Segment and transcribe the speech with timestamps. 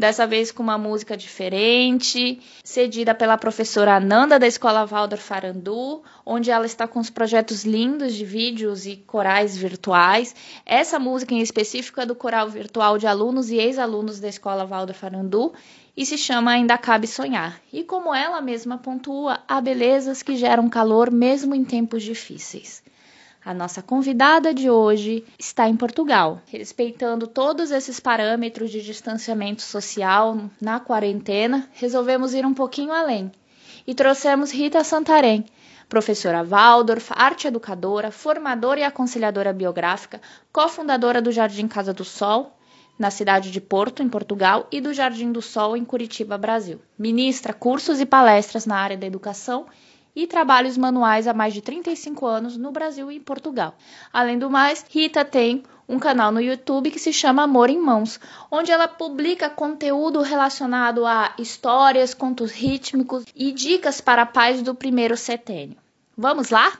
[0.00, 6.50] dessa vez com uma música diferente, cedida pela professora Ananda da Escola Waldorf Farandu, onde
[6.50, 10.34] ela está com os projetos lindos de vídeos e corais virtuais.
[10.64, 14.98] Essa música em específico é do coral virtual de alunos e ex-alunos da Escola Waldorf
[14.98, 15.52] Farandu
[15.94, 17.60] e se chama Ainda Cabe Sonhar.
[17.70, 22.82] E como ela mesma pontua, há belezas que geram calor mesmo em tempos difíceis.
[23.50, 30.38] A nossa convidada de hoje está em Portugal, respeitando todos esses parâmetros de distanciamento social
[30.62, 33.32] na quarentena, resolvemos ir um pouquinho além
[33.84, 35.44] e trouxemos Rita Santarém,
[35.88, 40.20] professora Waldorf, arte educadora, formadora e aconselhadora biográfica,
[40.52, 42.56] cofundadora do Jardim Casa do Sol,
[42.96, 46.80] na cidade de Porto, em Portugal, e do Jardim do Sol, em Curitiba, Brasil.
[46.96, 49.66] Ministra cursos e palestras na área da educação
[50.14, 53.74] e trabalhos manuais há mais de 35 anos no Brasil e em Portugal.
[54.12, 58.20] Além do mais, Rita tem um canal no YouTube que se chama Amor em Mãos,
[58.50, 65.16] onde ela publica conteúdo relacionado a histórias, contos rítmicos e dicas para pais do primeiro
[65.16, 65.76] setênio.
[66.16, 66.78] Vamos lá?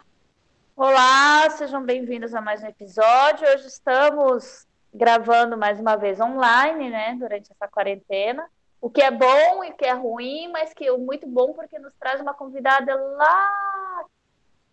[0.76, 3.46] Olá, sejam bem-vindos a mais um episódio.
[3.52, 8.44] Hoje estamos gravando mais uma vez online, né, durante essa quarentena
[8.80, 11.78] o que é bom e o que é ruim, mas que é muito bom porque
[11.78, 14.04] nos traz uma convidada lá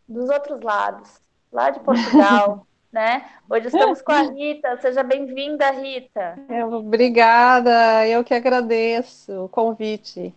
[0.08, 1.20] dos outros lados,
[1.52, 3.30] lá de Portugal, né?
[3.50, 4.78] Hoje estamos com a Rita.
[4.78, 6.40] Seja bem-vinda, Rita.
[6.72, 10.34] Obrigada, eu que agradeço o convite.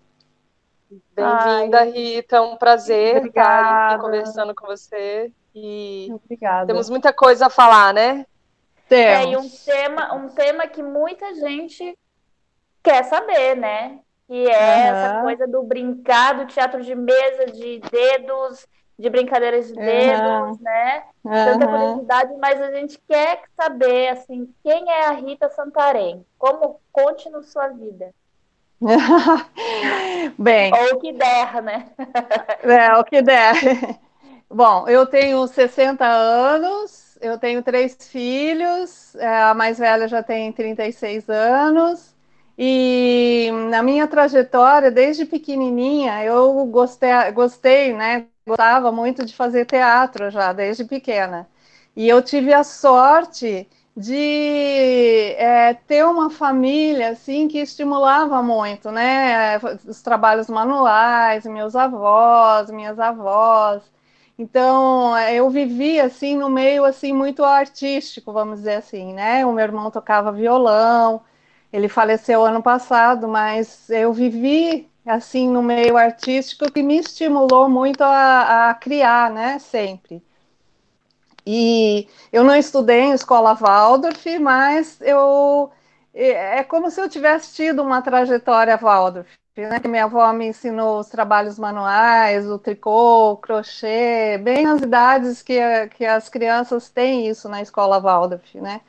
[1.14, 2.36] Bem-vinda, Rita.
[2.36, 3.60] É um prazer obrigada.
[3.60, 5.32] estar aqui conversando com você.
[5.54, 6.66] E obrigada.
[6.66, 8.26] temos muita coisa a falar, né?
[8.88, 9.26] Temos.
[9.26, 11.96] É, e um tema, um tema que muita gente
[12.82, 13.98] quer saber, né?
[14.26, 14.96] Que é uhum.
[14.96, 18.66] essa coisa do brincar, do teatro de mesa, de dedos,
[18.98, 20.58] de brincadeiras de dedos, uhum.
[20.60, 21.02] né?
[21.22, 26.24] Tanta curiosidade, mas a gente quer saber, assim, quem é a Rita Santarém?
[26.38, 28.14] Como conte-nos sua vida.
[30.38, 30.72] Bem.
[30.72, 31.86] Ou o que der, né?
[32.62, 33.54] é, o que der.
[34.48, 40.52] Bom, eu tenho 60 anos, eu tenho três filhos, é, a mais velha já tem
[40.52, 42.09] 36 anos,
[42.62, 48.26] e na minha trajetória, desde pequenininha, eu gostei, gostei, né?
[48.46, 51.48] Gostava muito de fazer teatro já, desde pequena.
[51.96, 53.66] E eu tive a sorte
[53.96, 59.58] de é, ter uma família assim que estimulava muito, né?
[59.86, 63.82] Os trabalhos manuais, meus avós, minhas avós.
[64.38, 69.44] Então, eu vivi assim no meio assim muito artístico, vamos dizer assim, né?
[69.46, 71.22] O meu irmão tocava violão,
[71.72, 78.02] ele faleceu ano passado, mas eu vivi assim no meio artístico que me estimulou muito
[78.02, 79.58] a, a criar, né?
[79.58, 80.22] Sempre.
[81.46, 85.70] E eu não estudei em escola Waldorf, mas eu
[86.12, 89.28] é como se eu tivesse tido uma trajetória Waldorf.
[89.56, 89.80] Né?
[89.86, 95.58] Minha avó me ensinou os trabalhos manuais, o tricô, o crochê, bem as idades que,
[95.88, 98.80] que as crianças têm isso na escola Waldorf, né?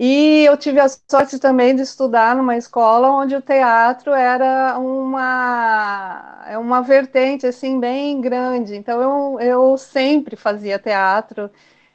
[0.00, 6.44] E eu tive a sorte também de estudar numa escola onde o teatro era uma,
[6.46, 8.76] é uma vertente assim bem grande.
[8.76, 11.50] Então eu, eu sempre fazia teatro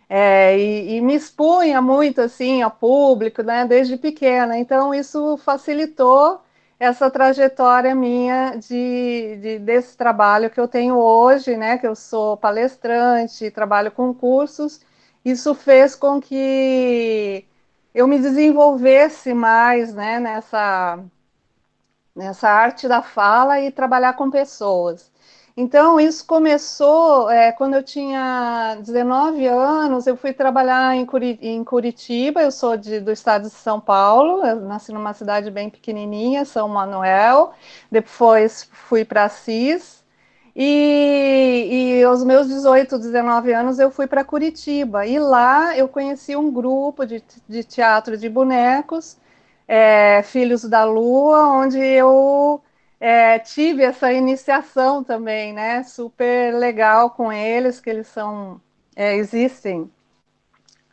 [0.09, 4.57] é, e, e, me expunha muito assim ao público, né, desde pequena.
[4.57, 6.41] Então isso facilitou
[6.79, 12.35] essa trajetória minha de, de, desse trabalho que eu tenho hoje, né, que eu sou
[12.37, 14.81] palestrante, trabalho com cursos.
[15.23, 17.45] Isso fez com que
[17.93, 20.99] eu me desenvolvesse mais né, nessa,
[22.15, 25.11] nessa arte da fala e trabalhar com pessoas.
[25.55, 31.07] Então, isso começou é, quando eu tinha 19 anos, eu fui trabalhar em,
[31.41, 36.43] em Curitiba, eu sou de, do estado de São Paulo, nasci numa cidade bem pequenininha,
[36.43, 37.53] São Manuel,
[37.91, 40.02] depois fui para Assis,
[40.55, 46.35] e, e aos meus 18, 19 anos eu fui para Curitiba e lá eu conheci
[46.35, 49.17] um grupo de, de teatro de bonecos,
[49.67, 52.61] é, Filhos da Lua, onde eu
[52.99, 55.83] é, tive essa iniciação também, né?
[55.83, 58.61] Super legal com eles, que eles são
[58.95, 59.91] é, existem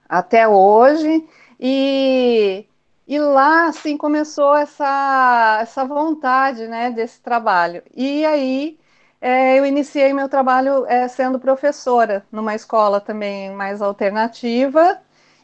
[0.09, 1.27] até hoje
[1.59, 2.67] e
[3.09, 7.83] E lá, assim, começou essa, essa vontade, né, desse trabalho.
[7.95, 8.80] E aí,
[9.21, 14.99] é, eu iniciei meu trabalho é, sendo professora numa escola também mais alternativa,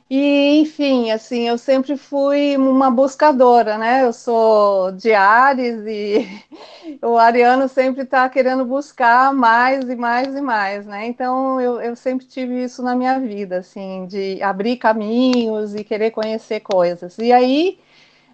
[0.09, 4.05] e, enfim, assim, eu sempre fui uma buscadora, né?
[4.05, 6.45] Eu sou de Ares e
[7.03, 11.07] o ariano sempre está querendo buscar mais e mais e mais, né?
[11.07, 16.13] Então, eu, eu sempre tive isso na minha vida, assim, de abrir caminhos e querer
[16.13, 17.19] conhecer coisas.
[17.19, 17.77] E aí,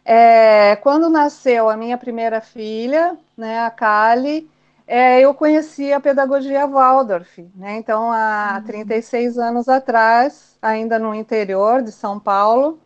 [0.05, 4.49] é, quando nasceu a minha primeira filha, né, a Kali,
[4.87, 7.77] é, eu conheci a pedagogia Waldorf, né?
[7.77, 8.67] Então, há uhum.
[8.67, 12.79] 36 anos atrás, ainda no interior de São Paulo,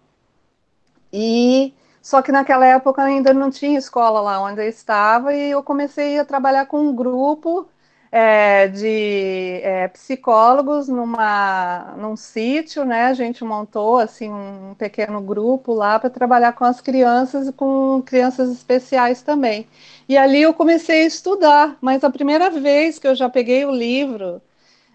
[1.13, 5.63] e só que naquela época ainda não tinha escola lá onde eu estava, e eu
[5.63, 7.69] comecei a trabalhar com um grupo
[8.11, 13.07] é, de é, psicólogos numa, num sítio, né?
[13.07, 18.03] A gente montou assim um pequeno grupo lá para trabalhar com as crianças e com
[18.05, 19.67] crianças especiais também.
[20.09, 23.71] E ali eu comecei a estudar, mas a primeira vez que eu já peguei o
[23.71, 24.41] livro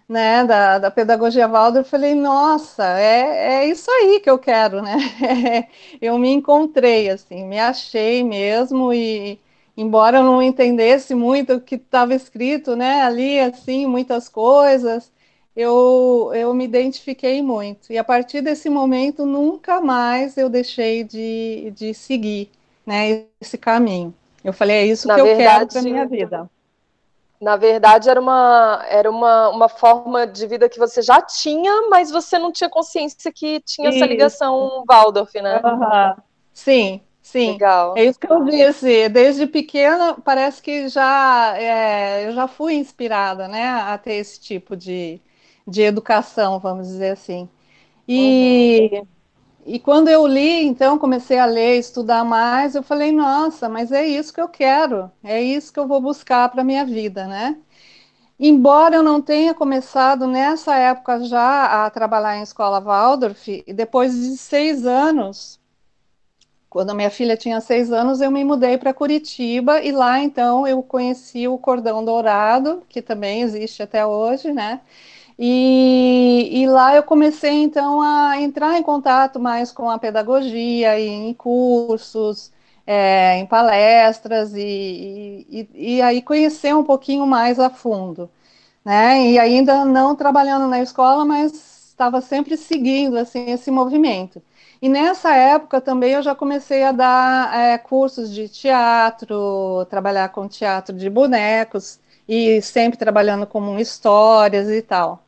[0.07, 4.81] né, da, da pedagogia Waldorf, eu falei, nossa, é, é isso aí que eu quero,
[4.81, 4.97] né?
[6.01, 9.39] eu me encontrei, assim, me achei mesmo e
[9.81, 15.11] embora eu não entendesse muito o que estava escrito, né, ali, assim, muitas coisas,
[15.55, 17.91] eu, eu me identifiquei muito.
[17.91, 22.49] E a partir desse momento, nunca mais eu deixei de, de seguir,
[22.85, 24.13] né, esse caminho.
[24.43, 26.49] Eu falei, é isso Na que verdade, eu quero para minha vida.
[27.39, 32.11] Na verdade, era, uma, era uma, uma forma de vida que você já tinha, mas
[32.11, 33.97] você não tinha consciência que tinha isso.
[33.97, 35.59] essa ligação Waldorf, né?
[35.63, 36.21] Uhum.
[36.53, 37.01] Sim,
[37.31, 37.93] Sim, Legal.
[37.95, 39.07] é isso que eu disse.
[39.09, 44.75] Desde pequena, parece que já é, eu já fui inspirada, né, a ter esse tipo
[44.75, 45.21] de,
[45.65, 47.49] de educação, vamos dizer assim.
[48.07, 49.07] E, uhum.
[49.65, 54.05] e quando eu li, então, comecei a ler, estudar mais, eu falei, nossa, mas é
[54.07, 57.57] isso que eu quero, é isso que eu vou buscar para minha vida, né?
[58.39, 64.37] Embora eu não tenha começado nessa época já a trabalhar em escola Waldorf, depois de
[64.37, 65.60] seis anos
[66.71, 70.65] quando a minha filha tinha seis anos, eu me mudei para Curitiba e lá então
[70.65, 74.79] eu conheci o cordão dourado, que também existe até hoje, né?
[75.37, 81.33] E, e, lá eu comecei então a entrar em contato mais com a pedagogia em
[81.33, 82.51] cursos,
[82.87, 88.29] é, em palestras e, e, e, aí conhecer um pouquinho mais a fundo,
[88.85, 89.31] né?
[89.31, 91.53] E ainda não trabalhando na escola, mas
[91.89, 94.41] estava sempre seguindo assim esse movimento.
[94.81, 100.47] E nessa época também eu já comecei a dar é, cursos de teatro, trabalhar com
[100.47, 105.23] teatro de bonecos e sempre trabalhando com histórias e tal.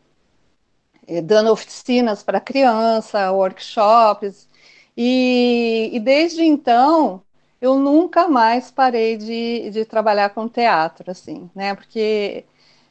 [1.07, 4.47] E dando oficinas para criança, workshops.
[4.95, 7.21] E, e, desde então
[7.61, 11.75] eu nunca mais parei de, de trabalhar com teatro, assim, né?
[11.75, 12.45] Porque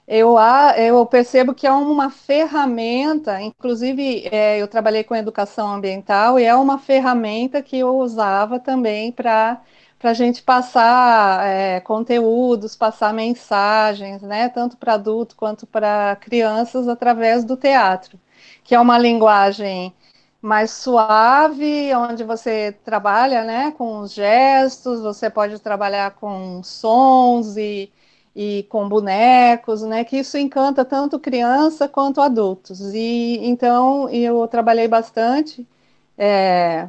[0.07, 0.37] eu,
[0.77, 6.55] eu percebo que é uma ferramenta, inclusive é, eu trabalhei com educação ambiental e é
[6.55, 9.63] uma ferramenta que eu usava também para
[10.03, 17.45] a gente passar é, conteúdos, passar mensagens, né, tanto para adulto quanto para crianças através
[17.45, 18.19] do teatro,
[18.65, 19.95] que é uma linguagem
[20.41, 27.93] mais suave, onde você trabalha, né, com os gestos, você pode trabalhar com sons e
[28.35, 30.05] e com bonecos, né?
[30.05, 32.81] Que isso encanta tanto criança quanto adultos.
[32.95, 35.67] E então eu trabalhei bastante
[36.17, 36.89] é,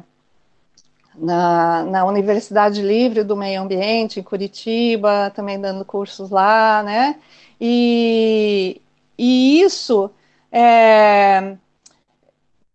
[1.14, 7.20] na, na Universidade Livre do Meio Ambiente em Curitiba, também dando cursos lá, né?
[7.60, 8.80] E,
[9.18, 10.10] e isso
[10.50, 11.56] é,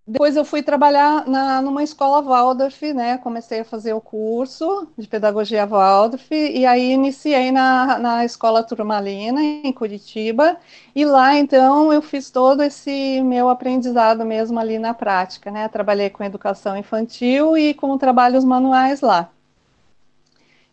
[0.10, 3.20] depois eu fui trabalhar na, numa escola Waldorf, né?
[3.20, 9.40] Comecei a fazer o curso de pedagogia Waldorf e aí iniciei na, na escola Turmalina
[9.40, 10.58] em Curitiba
[10.96, 15.68] e lá então eu fiz todo esse meu aprendizado mesmo ali na prática, né?
[15.68, 19.30] Trabalhei com educação infantil e com trabalhos manuais lá.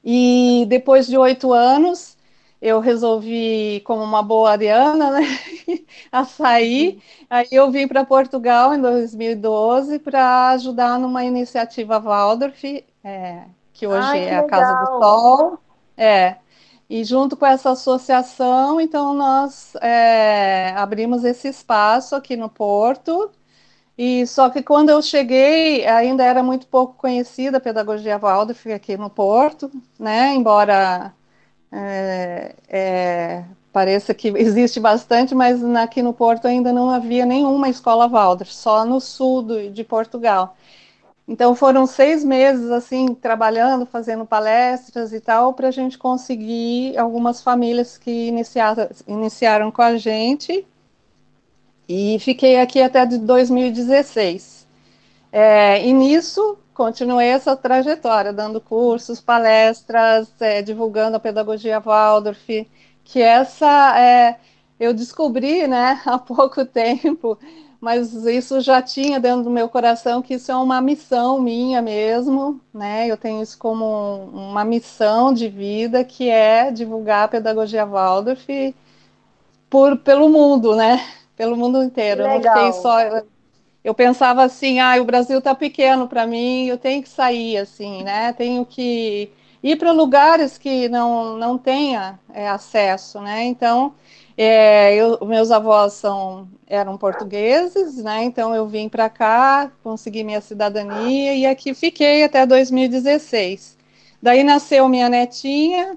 [0.02, 2.15] E depois de oito anos
[2.60, 5.26] eu resolvi, como uma boa ariana, né,
[6.10, 7.02] a sair.
[7.28, 14.06] Aí eu vim para Portugal em 2012 para ajudar numa iniciativa Waldorf, é, que hoje
[14.08, 15.58] Ai, que é a Casa do Sol.
[15.96, 16.36] É.
[16.88, 23.30] E junto com essa associação, então nós é, abrimos esse espaço aqui no Porto.
[23.98, 28.96] E só que quando eu cheguei, ainda era muito pouco conhecida a pedagogia Waldorf aqui
[28.96, 30.34] no Porto, né?
[30.34, 31.14] Embora
[31.78, 38.08] é, é, pareça que existe bastante, mas aqui no Porto ainda não havia nenhuma escola
[38.08, 40.56] Waldorf, só no sul do, de Portugal.
[41.28, 47.42] Então foram seis meses assim trabalhando, fazendo palestras e tal, para a gente conseguir algumas
[47.42, 50.66] famílias que iniciaram, iniciaram com a gente.
[51.88, 54.55] E fiquei aqui até de 2016.
[55.32, 62.68] É, e nisso continuei essa trajetória, dando cursos, palestras, é, divulgando a pedagogia Waldorf,
[63.02, 64.36] que essa é,
[64.78, 67.38] eu descobri, né, há pouco tempo,
[67.80, 72.60] mas isso já tinha dentro do meu coração que isso é uma missão minha mesmo,
[72.72, 73.06] né?
[73.06, 78.74] Eu tenho isso como uma missão de vida que é divulgar a pedagogia Waldorf
[79.70, 81.00] por pelo mundo, né?
[81.36, 82.22] Pelo mundo inteiro.
[82.22, 82.38] Legal.
[82.38, 83.22] Eu não fiquei só
[83.86, 88.02] eu pensava assim, ah, o Brasil está pequeno para mim, eu tenho que sair assim,
[88.02, 88.32] né?
[88.32, 89.30] Tenho que
[89.62, 93.44] ir para lugares que não não tenha é, acesso, né?
[93.44, 93.94] Então
[94.36, 98.24] é, eu, meus avós são, eram portugueses, né?
[98.24, 103.76] Então eu vim para cá, consegui minha cidadania e aqui fiquei até 2016.
[104.20, 105.96] Daí nasceu minha netinha,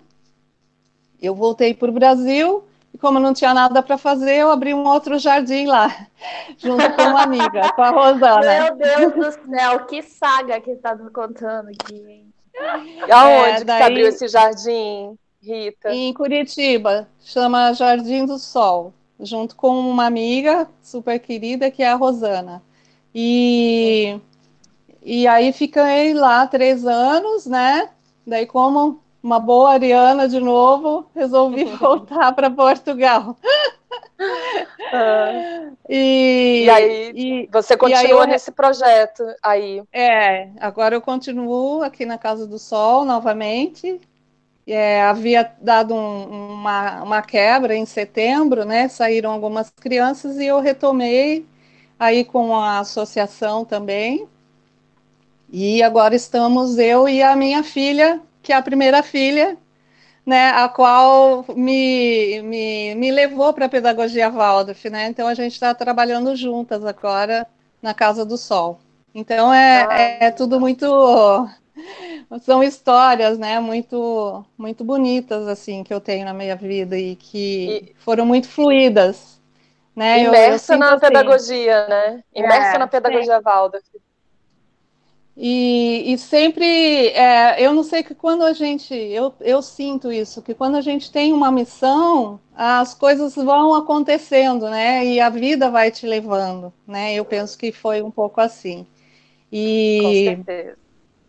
[1.20, 4.86] eu voltei para o Brasil e como não tinha nada para fazer, eu abri um
[4.86, 6.08] outro jardim lá,
[6.58, 8.64] junto com uma amiga, com a Rosana.
[8.64, 12.26] Meu Deus do céu, que saga que está nos contando aqui.
[13.12, 13.66] Aonde é, daí...
[13.66, 15.18] que você abriu esse jardim?
[15.42, 15.94] Rita?
[15.94, 21.96] Em Curitiba, chama Jardim do Sol, junto com uma amiga super querida que é a
[21.96, 22.62] Rosana.
[23.16, 24.20] E,
[25.02, 27.90] e aí fiquei lá três anos, né?
[28.28, 33.36] Daí, como uma boa ariana de novo, resolvi voltar para Portugal.
[34.92, 35.72] Ah.
[35.88, 39.82] E, e, aí e, você continua aí nesse projeto aí?
[39.92, 44.00] É, agora eu continuo aqui na Casa do Sol novamente
[44.72, 48.88] é, havia dado um, uma, uma quebra em setembro, né?
[48.88, 51.46] Saíram algumas crianças e eu retomei
[52.00, 54.28] aí com a associação também.
[55.52, 59.56] E agora estamos eu e a minha filha, que é a primeira filha,
[60.26, 65.06] né, a qual me, me, me levou para a pedagogia Waldorf, né?
[65.06, 67.46] Então a gente está trabalhando juntas agora
[67.80, 68.80] na Casa do Sol.
[69.14, 71.48] Então é, ah, é, é tudo muito
[72.42, 77.94] são histórias, né, muito, muito bonitas, assim, que eu tenho na minha vida e que
[77.94, 77.96] e...
[78.00, 79.40] foram muito fluídas,
[79.96, 80.24] né?
[80.24, 81.06] Imersa eu, eu na assim.
[81.06, 82.24] pedagogia, né?
[82.34, 83.44] Imersa é, na pedagogia sim.
[83.44, 83.80] Valda.
[85.42, 86.66] E, e sempre,
[87.12, 90.82] é, eu não sei que quando a gente, eu, eu sinto isso, que quando a
[90.82, 95.06] gente tem uma missão, as coisas vão acontecendo, né?
[95.06, 97.14] E a vida vai te levando, né?
[97.14, 98.86] Eu penso que foi um pouco assim.
[99.50, 100.78] E, Com certeza.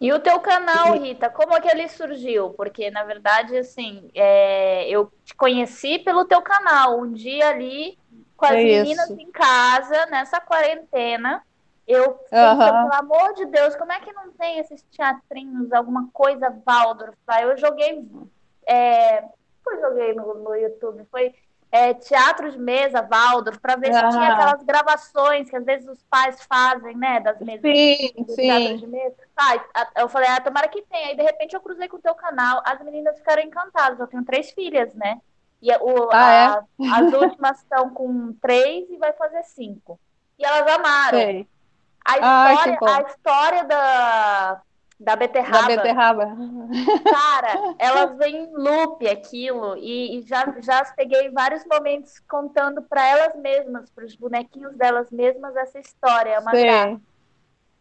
[0.01, 2.51] E o teu canal, Rita, como é que ele surgiu?
[2.51, 7.01] Porque, na verdade, assim, é, eu te conheci pelo teu canal.
[7.01, 7.97] Um dia ali,
[8.37, 9.21] com as é meninas isso.
[9.21, 11.45] em casa, nessa quarentena,
[11.91, 12.89] eu pensei, uhum.
[12.89, 17.17] pelo amor de Deus, como é que não tem esses teatrinhos, alguma coisa Waldorf?
[17.41, 18.07] Eu joguei...
[18.67, 21.07] É, eu joguei no, no YouTube?
[21.11, 21.35] Foi
[21.73, 26.03] é, teatro de mesa, Waldorf, para ver se tinha aquelas gravações que às vezes os
[26.05, 28.43] pais fazem, né, das mesas sim, do sim.
[28.43, 29.15] teatro de mesa.
[29.37, 31.09] Ah, eu falei, ah, tomara que tenha.
[31.09, 34.01] Aí, de repente, eu cruzei com o teu canal, as meninas ficaram encantadas.
[34.01, 35.21] Eu tenho três filhas, né?
[35.63, 36.89] E o, ah, a, é?
[36.89, 39.99] as últimas estão com três e vai fazer cinco.
[40.39, 41.19] E elas amaram.
[41.19, 41.49] Sei.
[42.11, 44.63] A história, Ai, a história da,
[44.99, 45.69] da beterraba.
[45.69, 46.37] Da beterraba.
[47.11, 53.07] Cara, elas vêm em loop aquilo e, e, já, já peguei vários momentos contando para
[53.07, 57.01] elas mesmas, para os bonequinhos delas mesmas essa história, é uma graça.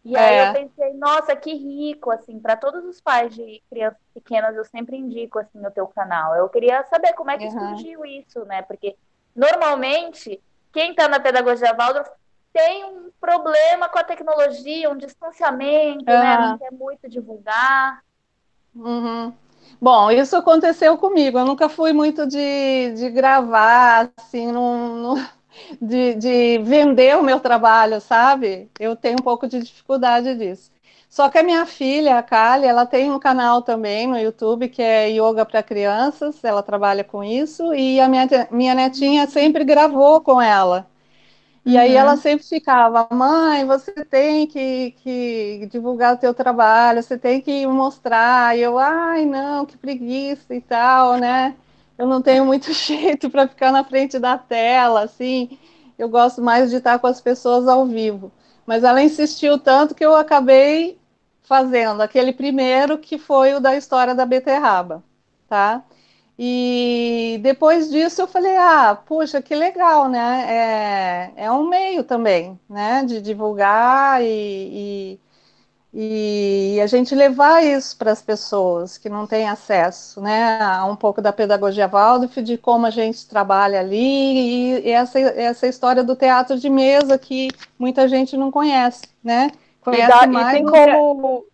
[0.05, 0.49] E aí é.
[0.49, 4.95] eu pensei, nossa, que rico, assim, para todos os pais de crianças pequenas, eu sempre
[4.95, 6.35] indico, assim, o teu canal.
[6.35, 7.51] Eu queria saber como é que uhum.
[7.51, 8.61] surgiu isso, né?
[8.61, 8.95] Porque,
[9.35, 12.09] normalmente, quem está na pedagogia Waldorf
[12.53, 16.37] tem um problema com a tecnologia, um distanciamento, né?
[16.37, 18.01] Não quer muito divulgar.
[18.75, 19.33] Uhum.
[19.81, 21.37] Bom, isso aconteceu comigo.
[21.37, 25.15] Eu nunca fui muito de, de gravar, assim, num,
[25.81, 28.69] de, de vender o meu trabalho, sabe?
[28.79, 30.71] Eu tenho um pouco de dificuldade disso.
[31.09, 34.81] Só que a minha filha, a Kali, ela tem um canal também no YouTube que
[34.81, 40.21] é Yoga para Crianças, ela trabalha com isso, e a minha, minha netinha sempre gravou
[40.21, 40.87] com ela.
[41.65, 41.79] E uhum.
[41.79, 47.41] aí ela sempre ficava, mãe, você tem que, que divulgar o teu trabalho, você tem
[47.41, 48.57] que mostrar.
[48.57, 51.55] E eu, ai, não, que preguiça e tal, né?
[51.97, 55.57] Eu não tenho muito jeito para ficar na frente da tela, assim.
[55.97, 58.31] Eu gosto mais de estar com as pessoas ao vivo.
[58.65, 60.97] Mas ela insistiu tanto que eu acabei
[61.41, 65.03] fazendo aquele primeiro que foi o da história da beterraba,
[65.47, 65.83] tá?
[66.41, 71.31] E depois disso eu falei, ah, puxa, que legal, né?
[71.35, 73.03] É, é um meio também, né?
[73.05, 75.19] De divulgar e, e
[75.93, 80.95] e a gente levar isso para as pessoas que não têm acesso, né, a um
[80.95, 86.15] pouco da pedagogia Waldorf, de como a gente trabalha ali, e essa, essa história do
[86.15, 89.49] teatro de mesa que muita gente não conhece, né,
[89.81, 91.45] conhece e, dá, mais e tem como...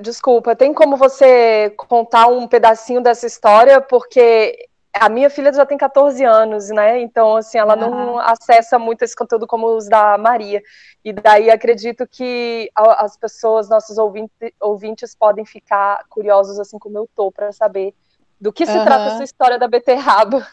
[0.00, 5.78] Desculpa, tem como você contar um pedacinho dessa história, porque a minha filha já tem
[5.78, 7.00] 14 anos, né?
[7.00, 10.62] Então, assim, ela não acessa muito esse conteúdo como os da Maria.
[11.04, 17.08] E daí acredito que as pessoas, nossos ouvintes, ouvintes podem ficar curiosos, assim como eu
[17.14, 17.94] tô, para saber
[18.40, 18.84] do que se uhum.
[18.84, 20.46] trata essa história da beterraba.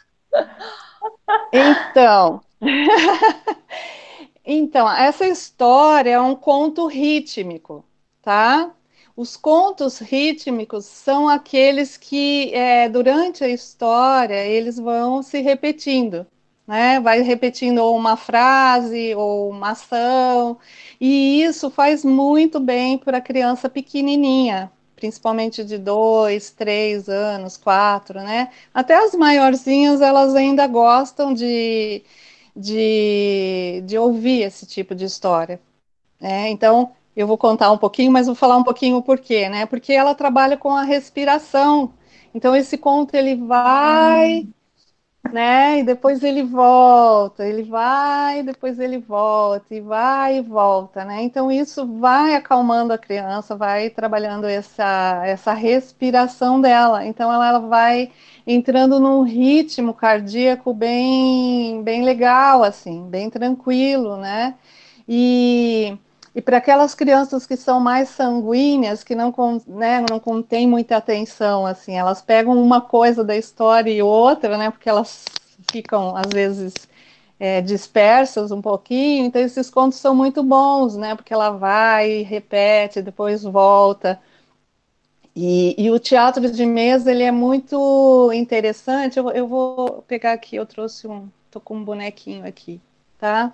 [1.52, 2.42] Então.
[4.46, 7.84] então, essa história é um conto rítmico,
[8.22, 8.72] tá?
[9.20, 16.26] Os contos rítmicos são aqueles que, é, durante a história, eles vão se repetindo,
[16.66, 17.02] né?
[17.02, 20.58] Vai repetindo uma frase ou uma ação,
[21.02, 28.22] e isso faz muito bem para a criança pequenininha, principalmente de dois, três anos, quatro,
[28.22, 28.50] né?
[28.74, 32.04] Até as maiorzinhas, elas ainda gostam de,
[32.56, 35.60] de, de ouvir esse tipo de história.
[36.22, 36.50] Né?
[36.50, 39.66] Então, eu vou contar um pouquinho, mas vou falar um pouquinho o porquê, né?
[39.66, 41.94] Porque ela trabalha com a respiração.
[42.34, 44.54] Então esse conto ele vai, hum.
[45.32, 45.80] né?
[45.80, 51.22] E depois ele volta, ele vai, depois ele volta, e vai e volta, né?
[51.24, 57.06] Então isso vai acalmando a criança, vai trabalhando essa essa respiração dela.
[57.06, 58.12] Então ela, ela vai
[58.48, 64.56] entrando num ritmo cardíaco bem bem legal assim, bem tranquilo, né?
[65.08, 65.98] E
[66.40, 69.34] e para aquelas crianças que são mais sanguíneas, que não,
[69.68, 74.72] né, não contêm muita atenção, assim, elas pegam uma coisa da história e outra, né,
[74.72, 75.26] porque elas
[75.70, 76.74] ficam, às vezes,
[77.38, 83.02] é, dispersas um pouquinho, então esses contos são muito bons, né, porque ela vai, repete,
[83.02, 84.18] depois volta.
[85.36, 90.56] E, e o teatro de mesa, ele é muito interessante, eu, eu vou pegar aqui,
[90.56, 92.80] eu trouxe um, tô com um bonequinho aqui,
[93.18, 93.54] tá?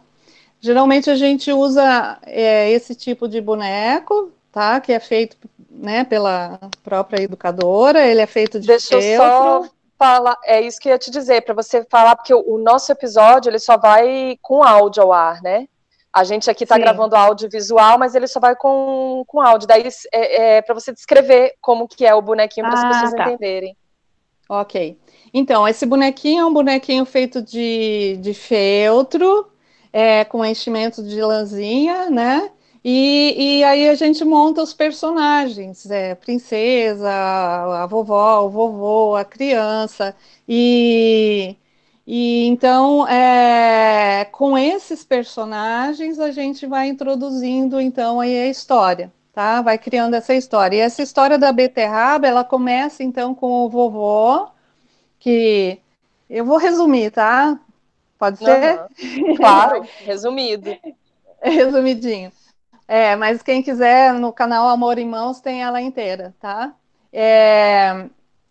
[0.65, 4.81] Geralmente a gente usa é, esse tipo de boneco, tá?
[4.81, 5.37] Que é feito
[5.69, 9.27] né, pela própria educadora, ele é feito de Deixa feltro.
[9.27, 12.43] eu só falar, é isso que eu ia te dizer, para você falar, porque o,
[12.55, 15.67] o, nosso episódio ele só vai com áudio ao ar, né?
[16.11, 19.67] A gente aqui está gravando audiovisual, mas ele só vai com, com áudio.
[19.67, 23.13] Daí é, é para você descrever como que é o bonequinho para as ah, pessoas
[23.13, 23.23] tá.
[23.23, 23.77] entenderem.
[24.49, 24.97] Ok.
[25.31, 29.51] Então, esse bonequinho é um bonequinho feito de, de feltro,
[29.95, 32.51] é, com enchimento de lãzinha, né?
[32.83, 39.23] E, e, aí a gente monta os personagens, é, princesa, a vovó, o vovô, a
[39.23, 40.13] criança,
[40.47, 41.55] e,
[42.05, 49.61] e então é, com esses personagens a gente vai introduzindo então aí a história, tá?
[49.61, 50.77] Vai criando essa história.
[50.77, 54.49] E essa história da beterraba, ela começa então com o vovô,
[55.19, 55.79] que
[56.29, 57.59] eu vou resumir, tá?
[58.17, 58.79] Pode ser?
[59.01, 59.35] Uhum.
[59.35, 60.75] Claro, resumido.
[61.41, 62.31] Resumidinho.
[62.87, 66.73] É, mas quem quiser, no canal Amor em Mãos tem ela inteira, tá?
[67.11, 68.07] É,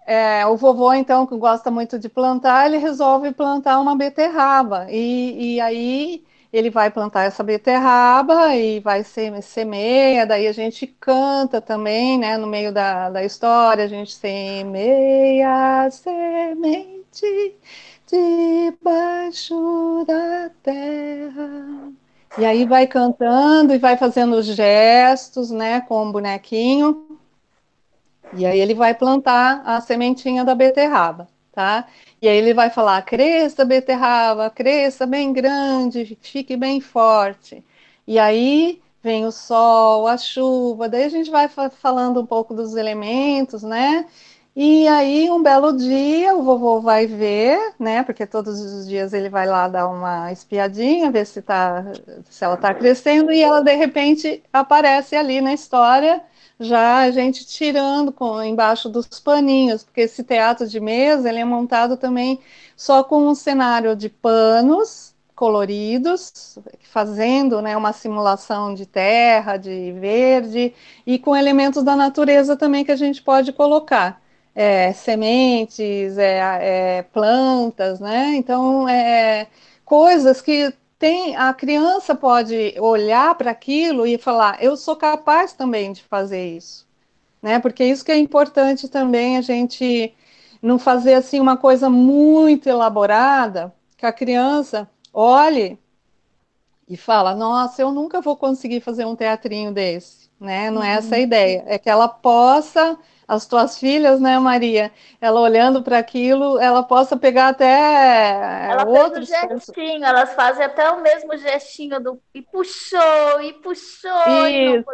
[0.07, 4.87] é, o vovô, então, que gosta muito de plantar, ele resolve plantar uma beterraba.
[4.91, 10.87] E, e aí ele vai plantar essa beterraba e vai ser semeia, daí a gente
[10.87, 12.37] canta também, né?
[12.37, 17.57] No meio da, da história, a gente semeia semente
[18.15, 21.93] debaixo da terra.
[22.39, 27.19] E aí vai cantando e vai fazendo gestos, né, com o bonequinho.
[28.37, 31.87] E aí ele vai plantar a sementinha da beterraba, tá?
[32.21, 37.65] E aí ele vai falar: cresça, beterraba, cresça bem grande, fique bem forte.
[38.07, 42.75] E aí vem o sol, a chuva, daí a gente vai falando um pouco dos
[42.75, 44.07] elementos, né?
[44.57, 48.05] E aí, um belo dia, o vovô vai ver, né?
[48.05, 51.85] Porque todos os dias ele vai lá dar uma espiadinha, ver se, tá,
[52.31, 56.23] se ela está crescendo, e ela de repente aparece ali na história,
[56.61, 61.45] já a gente tirando com, embaixo dos paninhos, porque esse teatro de mesa ele é
[61.45, 62.39] montado também
[62.77, 70.73] só com um cenário de panos coloridos, fazendo né, uma simulação de terra, de verde,
[71.05, 74.23] e com elementos da natureza também que a gente pode colocar
[74.55, 78.35] é, sementes, é, é, plantas, né?
[78.37, 79.49] Então, é,
[79.85, 85.93] coisas que tem, a criança pode olhar para aquilo e falar, eu sou capaz também
[85.93, 86.87] de fazer isso,
[87.43, 87.59] né?
[87.59, 90.15] Porque isso que é importante também a gente
[90.63, 95.79] não fazer assim uma coisa muito elaborada, que a criança olhe
[96.89, 100.71] e fala, nossa, eu nunca vou conseguir fazer um teatrinho desse né?
[100.71, 101.25] Não é essa a uhum.
[101.25, 101.65] ideia.
[101.67, 104.93] É que ela possa, as tuas filhas, né, Maria?
[105.21, 109.29] Ela olhando para aquilo, ela possa pegar até ela outros.
[109.29, 114.85] Fez o gestinho, elas fazem até o mesmo gestinho do e puxou, e puxou, Isso.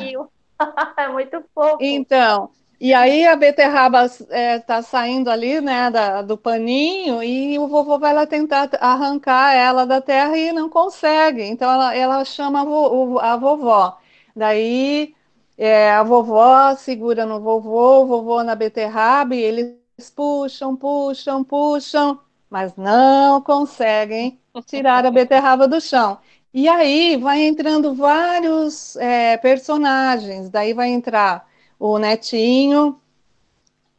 [0.00, 0.16] E
[0.96, 1.78] é muito fofo.
[1.80, 7.58] Então, e aí a beterraba está é, tá saindo ali, né, da, do paninho, e
[7.58, 11.42] o vovô vai lá tentar arrancar ela da terra e não consegue.
[11.42, 13.98] Então ela, ela chama a, vo, a vovó.
[14.34, 15.14] Daí
[15.58, 19.74] é, a vovó segura no vovô, vovô na beterraba, e eles
[20.14, 26.18] puxam, puxam, puxam, mas não conseguem tirar a beterraba do chão.
[26.54, 33.00] E aí vai entrando vários é, personagens, daí vai entrar o netinho,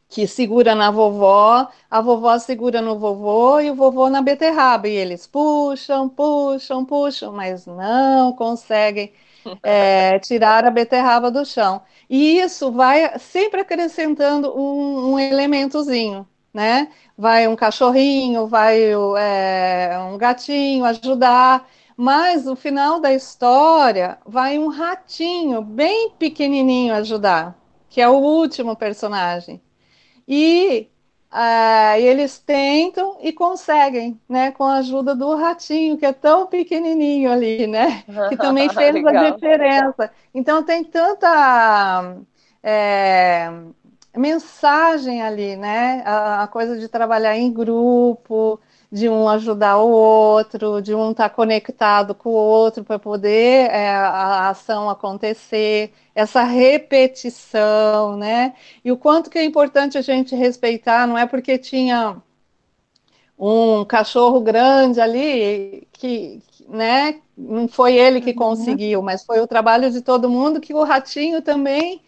[0.08, 4.88] que segura na vovó, a vovó segura no vovô e o vovô na beterraba.
[4.88, 9.12] E eles puxam, puxam, puxam, mas não conseguem
[9.62, 11.82] é, tirar a beterraba do chão.
[12.08, 16.88] E isso vai sempre acrescentando um, um elementozinho, né?
[17.16, 18.80] Vai um cachorrinho, vai
[19.18, 21.68] é, um gatinho ajudar.
[21.96, 28.76] Mas no final da história vai um ratinho bem pequenininho ajudar que é o último
[28.76, 29.60] personagem.
[30.26, 30.88] E
[31.32, 37.30] uh, eles tentam e conseguem, né, com a ajuda do ratinho, que é tão pequenininho
[37.30, 40.10] ali, né, que também fez a diferença.
[40.34, 42.16] Então tem tanta
[42.62, 43.50] é,
[44.16, 48.60] mensagem ali, né, a, a coisa de trabalhar em grupo,
[48.92, 53.70] de um ajudar o outro, de um estar tá conectado com o outro para poder
[53.70, 58.54] é, a ação acontecer, essa repetição, né?
[58.84, 62.16] E o quanto que é importante a gente respeitar, não é porque tinha
[63.38, 67.20] um cachorro grande ali que, né?
[67.36, 68.36] Não foi ele que uhum.
[68.36, 72.02] conseguiu, mas foi o trabalho de todo mundo que o ratinho também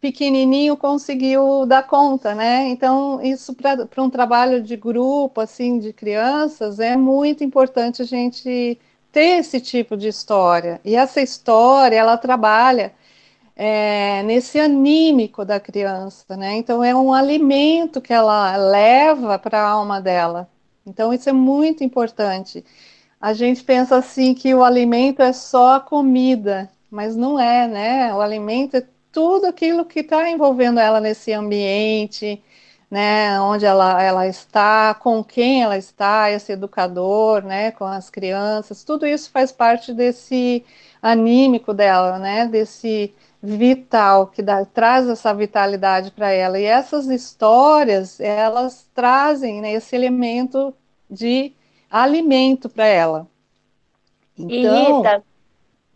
[0.00, 2.68] pequenininho conseguiu dar conta, né?
[2.68, 8.78] Então, isso para um trabalho de grupo, assim, de crianças, é muito importante a gente
[9.12, 10.80] ter esse tipo de história.
[10.84, 12.94] E essa história, ela trabalha
[13.56, 16.56] é, nesse anímico da criança, né?
[16.56, 20.48] Então, é um alimento que ela leva para a alma dela.
[20.86, 22.64] Então, isso é muito importante.
[23.20, 28.14] A gente pensa assim que o alimento é só a comida, mas não é, né?
[28.14, 32.42] O alimento é tudo aquilo que está envolvendo ela nesse ambiente,
[32.90, 38.84] né, onde ela, ela está, com quem ela está, esse educador, né, com as crianças,
[38.84, 40.64] tudo isso faz parte desse
[41.02, 46.58] anímico dela, né, desse vital que dá, traz essa vitalidade para ela.
[46.58, 50.74] E essas histórias, elas trazem né, esse elemento
[51.10, 51.52] de
[51.90, 53.26] alimento para ela.
[54.36, 55.24] Então, e Rita,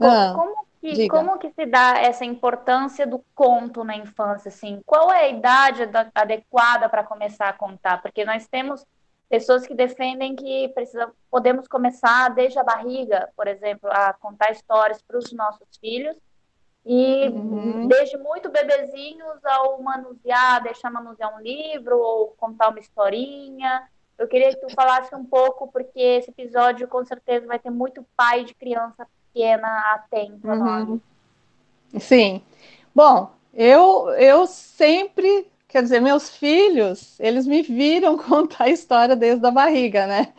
[0.00, 4.82] ah, como e como que se dá essa importância do conto na infância, assim?
[4.84, 8.02] Qual é a idade adequada para começar a contar?
[8.02, 8.84] Porque nós temos
[9.28, 15.00] pessoas que defendem que precisa, podemos começar desde a barriga, por exemplo, a contar histórias
[15.00, 16.16] para os nossos filhos
[16.84, 17.86] e uhum.
[17.86, 23.88] desde muito bebezinhos ao manusear, deixar manusear um livro ou contar uma historinha.
[24.18, 28.04] Eu queria que tu falasse um pouco, porque esse episódio com certeza vai ter muito
[28.16, 31.00] pai de criança pequena atenta uhum.
[31.98, 32.42] Sim.
[32.94, 39.46] Bom, eu, eu sempre, quer dizer, meus filhos, eles me viram contar a história desde
[39.46, 40.32] a barriga, né?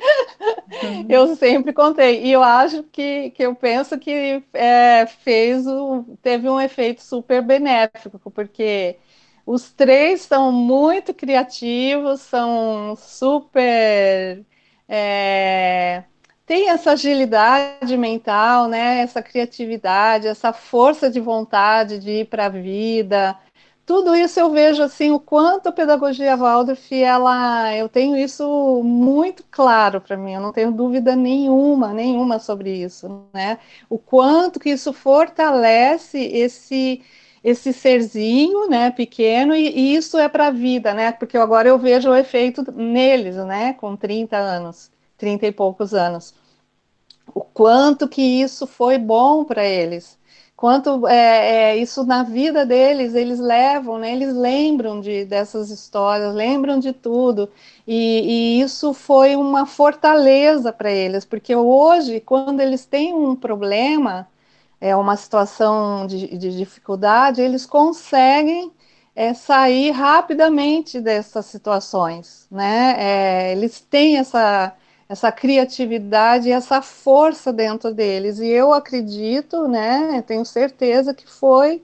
[0.82, 1.06] Uhum.
[1.10, 2.24] Eu sempre contei.
[2.24, 7.42] E eu acho que, que eu penso que é, fez o, teve um efeito super
[7.42, 8.98] benéfico, porque
[9.46, 14.44] os três são muito criativos, são super.
[14.88, 16.04] É,
[16.46, 19.00] tem essa agilidade mental, né?
[19.00, 23.38] Essa criatividade, essa força de vontade de ir para a vida.
[23.86, 29.44] Tudo isso eu vejo assim o quanto a pedagogia Waldorf, ela, eu tenho isso muito
[29.52, 30.34] claro para mim.
[30.34, 33.60] Eu não tenho dúvida nenhuma, nenhuma sobre isso, né?
[33.90, 37.02] O quanto que isso fortalece esse
[37.44, 41.12] esse serzinho, né, pequeno, e, e isso é para a vida, né?
[41.12, 44.93] Porque agora eu vejo o efeito neles, né, com 30 anos.
[45.24, 46.34] 30 e poucos anos.
[47.34, 50.20] O quanto que isso foi bom para eles,
[50.54, 56.36] quanto é, é, isso na vida deles, eles levam, né, eles lembram de, dessas histórias,
[56.36, 57.50] lembram de tudo,
[57.88, 64.28] e, e isso foi uma fortaleza para eles, porque hoje, quando eles têm um problema,
[64.82, 68.74] é uma situação de, de dificuldade, eles conseguem
[69.16, 72.96] é, sair rapidamente dessas situações, né?
[72.98, 74.76] É, eles têm essa
[75.08, 78.40] essa criatividade essa força dentro deles.
[78.40, 81.82] E eu acredito, né, tenho certeza que foi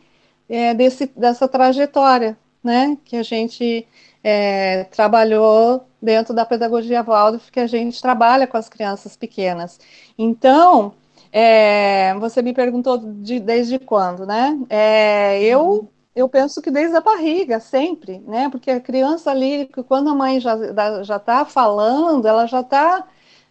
[0.49, 2.97] é, desse, dessa trajetória, né?
[3.05, 3.87] Que a gente
[4.23, 9.79] é, trabalhou dentro da pedagogia Waldorf, que a gente trabalha com as crianças pequenas.
[10.17, 10.93] Então,
[11.31, 14.57] é, você me perguntou de, desde quando, né?
[14.69, 18.49] É, eu eu penso que desde a barriga, sempre, né?
[18.49, 20.55] Porque a criança ali, quando a mãe já
[21.03, 23.05] já está falando, ela já está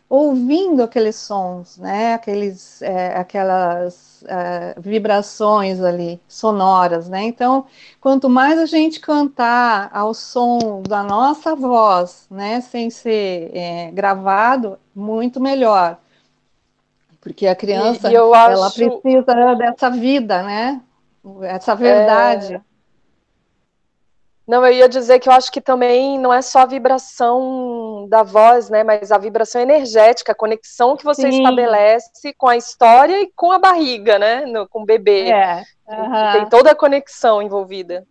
[0.08, 2.14] ouvindo aqueles sons, né?
[2.14, 7.24] Aqueles, é, aquelas é, vibrações ali sonoras, né?
[7.24, 7.66] Então,
[8.00, 12.60] quanto mais a gente cantar ao som da nossa voz, né?
[12.60, 15.98] Sem ser é, gravado, muito melhor,
[17.20, 18.76] porque a criança e, e ela acho...
[18.76, 20.80] precisa dessa vida, né?
[21.42, 22.54] Essa verdade.
[22.54, 22.60] É...
[24.46, 28.22] Não, eu ia dizer que eu acho que também não é só a vibração da
[28.22, 31.36] voz, né, mas a vibração energética, a conexão que você Sim.
[31.36, 35.30] estabelece com a história e com a barriga, né, no, com o bebê.
[35.30, 35.62] É.
[35.86, 36.32] Uhum.
[36.32, 38.06] Tem toda a conexão envolvida.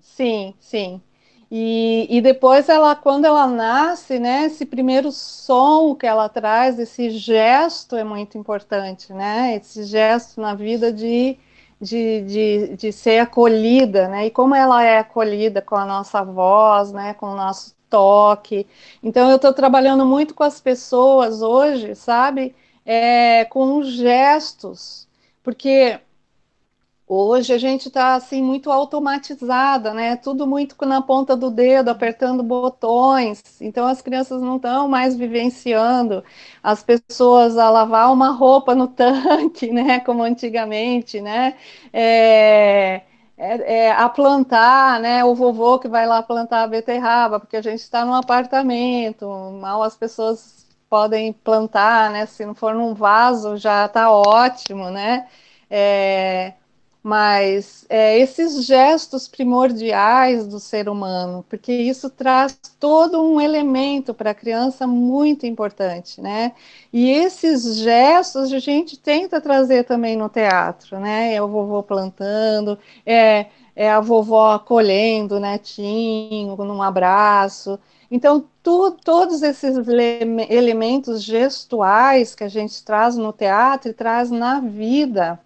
[0.00, 1.00] Sim, sim.
[1.48, 7.10] E, e depois ela, quando ela nasce, né, esse primeiro som que ela traz, esse
[7.10, 9.56] gesto é muito importante, né?
[9.56, 11.36] Esse gesto na vida de
[11.80, 14.26] de, de, de ser acolhida, né?
[14.26, 17.14] E como ela é acolhida com a nossa voz, né?
[17.14, 18.66] Com o nosso toque.
[19.02, 22.54] Então eu estou trabalhando muito com as pessoas hoje, sabe?
[22.84, 25.08] É, com gestos,
[25.42, 25.98] porque
[27.12, 30.14] Hoje a gente está assim muito automatizada, né?
[30.16, 33.42] Tudo muito na ponta do dedo, apertando botões.
[33.60, 36.22] Então as crianças não estão mais vivenciando
[36.62, 39.98] as pessoas a lavar uma roupa no tanque, né?
[40.00, 41.56] Como antigamente, né?
[41.92, 43.02] É,
[43.36, 45.24] é, é, a plantar, né?
[45.24, 49.26] O vovô que vai lá plantar a beterraba, porque a gente está num apartamento,
[49.60, 52.24] mal as pessoas podem plantar, né?
[52.26, 55.26] Se não for num vaso já está ótimo, né?
[55.68, 56.54] É,
[57.02, 64.32] mas é, esses gestos primordiais do ser humano, porque isso traz todo um elemento para
[64.32, 66.52] a criança muito importante, né?
[66.92, 71.34] E esses gestos a gente tenta trazer também no teatro, né?
[71.34, 77.78] É o vovô plantando, é, é a vovó acolhendo o netinho num abraço.
[78.10, 79.76] Então, tu, todos esses
[80.50, 85.40] elementos gestuais que a gente traz no teatro e traz na vida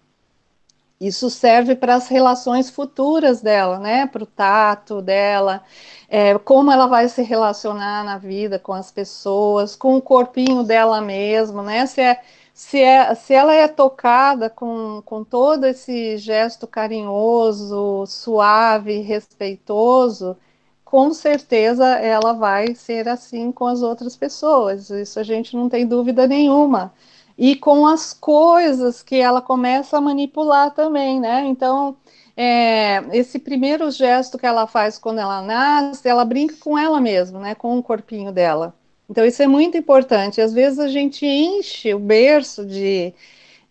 [0.99, 4.07] isso serve para as relações futuras dela, né?
[4.07, 5.63] Para o tato dela,
[6.07, 11.01] é, como ela vai se relacionar na vida com as pessoas, com o corpinho dela
[11.01, 11.85] mesma, né?
[11.85, 12.21] Se, é,
[12.53, 20.37] se, é, se ela é tocada com, com todo esse gesto carinhoso, suave, respeitoso,
[20.83, 24.89] com certeza ela vai ser assim com as outras pessoas.
[24.89, 26.93] Isso a gente não tem dúvida nenhuma
[27.37, 31.45] e com as coisas que ela começa a manipular também, né?
[31.45, 31.97] Então,
[32.35, 37.39] é, esse primeiro gesto que ela faz quando ela nasce, ela brinca com ela mesma,
[37.39, 37.55] né?
[37.55, 38.73] Com o corpinho dela.
[39.09, 40.41] Então, isso é muito importante.
[40.41, 43.13] Às vezes a gente enche o berço de,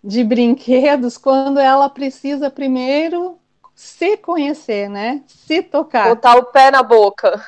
[0.02, 3.38] de brinquedos quando ela precisa primeiro
[3.74, 5.22] se conhecer, né?
[5.26, 6.10] Se tocar.
[6.10, 7.44] Botar o pé na boca.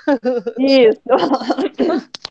[0.59, 1.01] Isso.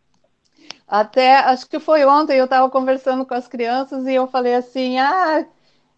[0.88, 5.00] Até, acho que foi ontem, eu estava conversando com as crianças e eu falei assim:
[5.00, 5.46] ah,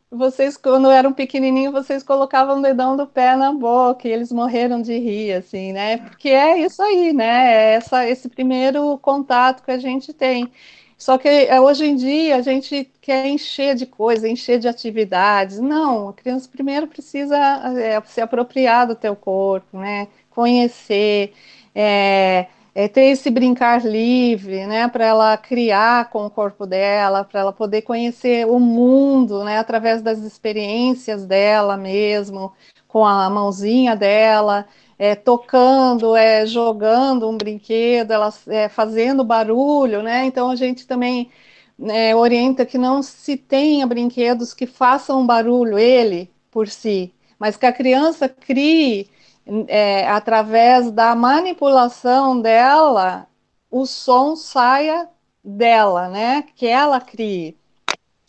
[0.09, 4.81] vocês, quando eram pequenininhos, vocês colocavam o dedão do pé na boca e eles morreram
[4.81, 5.97] de rir, assim, né?
[5.97, 7.53] Porque é isso aí, né?
[7.53, 10.51] É essa, esse primeiro contato que a gente tem.
[10.97, 15.59] Só que é, hoje em dia a gente quer encher de coisa, encher de atividades.
[15.59, 17.37] Não, a criança primeiro precisa
[17.79, 20.07] é, se apropriar do teu corpo, né?
[20.29, 21.33] Conhecer.
[21.75, 27.39] É, é, ter esse brincar livre, né, para ela criar com o corpo dela, para
[27.39, 32.53] ela poder conhecer o mundo, né, através das experiências dela mesmo,
[32.87, 34.67] com a mãozinha dela,
[34.99, 41.31] é, tocando, é, jogando um brinquedo, ela é, fazendo barulho, né, então a gente também
[41.89, 47.65] é, orienta que não se tenha brinquedos que façam barulho ele por si, mas que
[47.65, 49.09] a criança crie
[49.67, 53.27] é, através da manipulação dela,
[53.69, 55.09] o som saia
[55.43, 56.43] dela, né?
[56.55, 57.57] Que ela crie.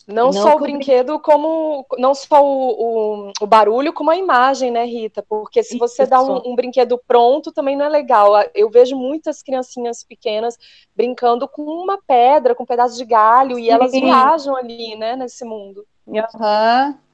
[0.07, 4.71] Não, não só o brinquedo, como não só o, o, o, barulho, como a imagem,
[4.71, 5.21] né, Rita?
[5.21, 6.09] Porque se você Isso.
[6.09, 8.33] dá um, um, brinquedo pronto, também não é legal.
[8.55, 10.57] Eu vejo muitas criancinhas pequenas
[10.95, 13.61] brincando com uma pedra, com um pedaço de galho, Sim.
[13.61, 15.85] e elas viajam ali, né, nesse mundo.
[16.07, 16.87] Aham.
[16.87, 17.08] Uhum.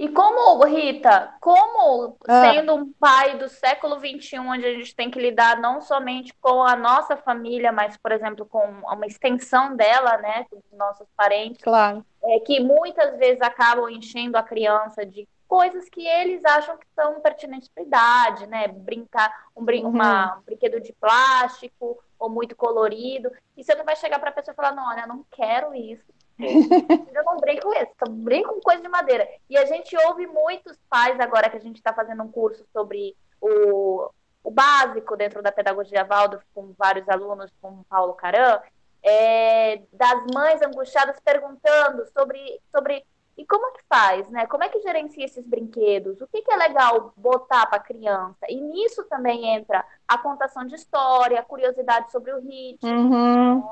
[0.00, 2.40] E como, Rita, como ah.
[2.40, 6.62] sendo um pai do século XXI, onde a gente tem que lidar não somente com
[6.62, 12.02] a nossa família, mas, por exemplo, com uma extensão dela, né, dos nossos parentes, claro.
[12.24, 17.20] é, que muitas vezes acabam enchendo a criança de coisas que eles acham que são
[17.20, 18.68] pertinentes para a idade, né?
[18.68, 19.90] Brincar, um, brin uhum.
[19.90, 23.30] uma, um brinquedo de plástico ou muito colorido.
[23.54, 25.74] E você não vai chegar para a pessoa e falar, não, olha, eu não quero
[25.74, 26.10] isso.
[26.46, 29.28] Eu não brinco com isso, eu brinco com coisa de madeira.
[29.48, 33.16] E a gente ouve muitos pais, agora que a gente está fazendo um curso sobre
[33.40, 34.10] o,
[34.42, 38.60] o básico dentro da pedagogia Waldorf, com vários alunos, com Paulo Caran,
[39.02, 43.04] é, das mães angustiadas perguntando sobre, sobre
[43.40, 44.46] e como que faz, né?
[44.46, 46.20] Como é que gerencia esses brinquedos?
[46.20, 48.46] O que, que é legal botar para a criança?
[48.50, 52.90] E nisso também entra a contação de história, a curiosidade sobre o ritmo.
[52.90, 53.64] Uhum.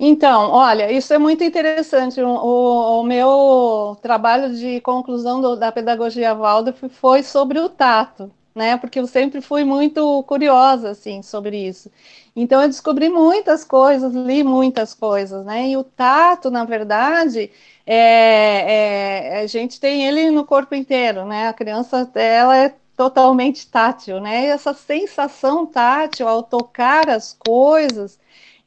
[0.00, 2.20] Então, olha, isso é muito interessante.
[2.20, 8.76] O, o meu trabalho de conclusão do, da pedagogia Waldorf foi sobre o tato né?
[8.76, 11.90] Porque eu sempre fui muito curiosa, assim, sobre isso.
[12.34, 15.68] Então eu descobri muitas coisas, li muitas coisas, né?
[15.68, 17.50] E o tato, na verdade,
[17.86, 21.48] é, é, a gente tem ele no corpo inteiro, né?
[21.48, 24.46] A criança, ela é totalmente tátil, né?
[24.46, 28.18] E essa sensação tátil ao tocar as coisas,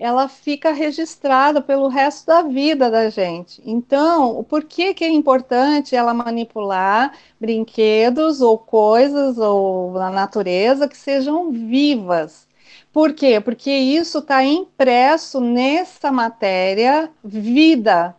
[0.02, 3.62] ela fica registrada pelo resto da vida da gente.
[3.64, 10.98] Então, por que, que é importante ela manipular brinquedos ou coisas ou na natureza que
[10.98, 12.48] sejam vivas?
[12.92, 13.40] Por quê?
[13.40, 18.16] Porque isso está impresso nessa matéria vida,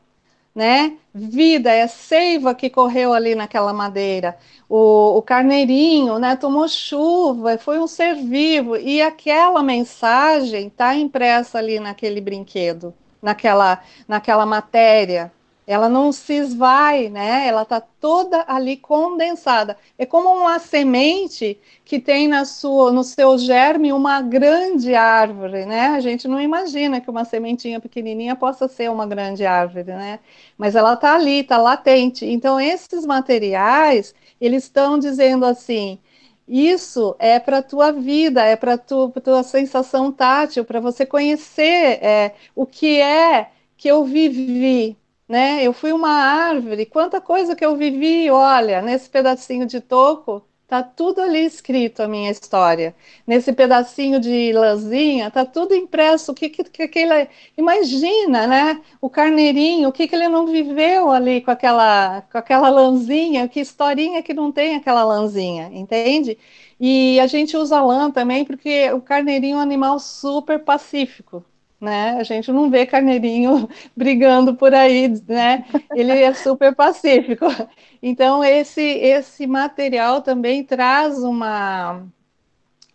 [0.54, 0.96] né?
[1.14, 4.36] Vida, é seiva que correu ali naquela madeira.
[4.68, 6.36] O, o, carneirinho, né?
[6.36, 8.76] Tomou chuva, foi um ser vivo.
[8.76, 15.32] E aquela mensagem está impressa ali naquele brinquedo, naquela, naquela matéria
[15.66, 17.46] ela não se esvai, né?
[17.46, 19.76] Ela está toda ali condensada.
[19.96, 25.88] É como uma semente que tem na sua, no seu germe uma grande árvore, né?
[25.88, 30.18] A gente não imagina que uma sementinha pequenininha possa ser uma grande árvore, né?
[30.58, 32.26] Mas ela está ali, está latente.
[32.26, 35.98] Então esses materiais, eles estão dizendo assim,
[36.46, 41.06] isso é para a tua vida, é para a tua, tua sensação tátil, para você
[41.06, 44.96] conhecer é, o que é que eu vivi,
[45.28, 45.62] né?
[45.64, 50.82] Eu fui uma árvore, quanta coisa que eu vivi, olha, nesse pedacinho de toco, tá
[50.82, 52.94] tudo ali escrito a minha história.
[53.26, 56.32] Nesse pedacinho de lãzinha, tá tudo impresso.
[56.32, 58.82] O que que, que aquele, imagina, né?
[59.00, 63.48] O carneirinho, o que que ele não viveu ali com aquela com aquela lãzinha?
[63.48, 66.38] Que historinha que não tem aquela lãzinha, entende?
[66.80, 71.44] E a gente usa lã também porque o carneirinho é um animal super pacífico
[71.82, 72.16] né?
[72.18, 75.64] A gente não vê carneirinho brigando por aí, né?
[75.94, 77.46] Ele é super pacífico.
[78.00, 82.04] Então esse esse material também traz uma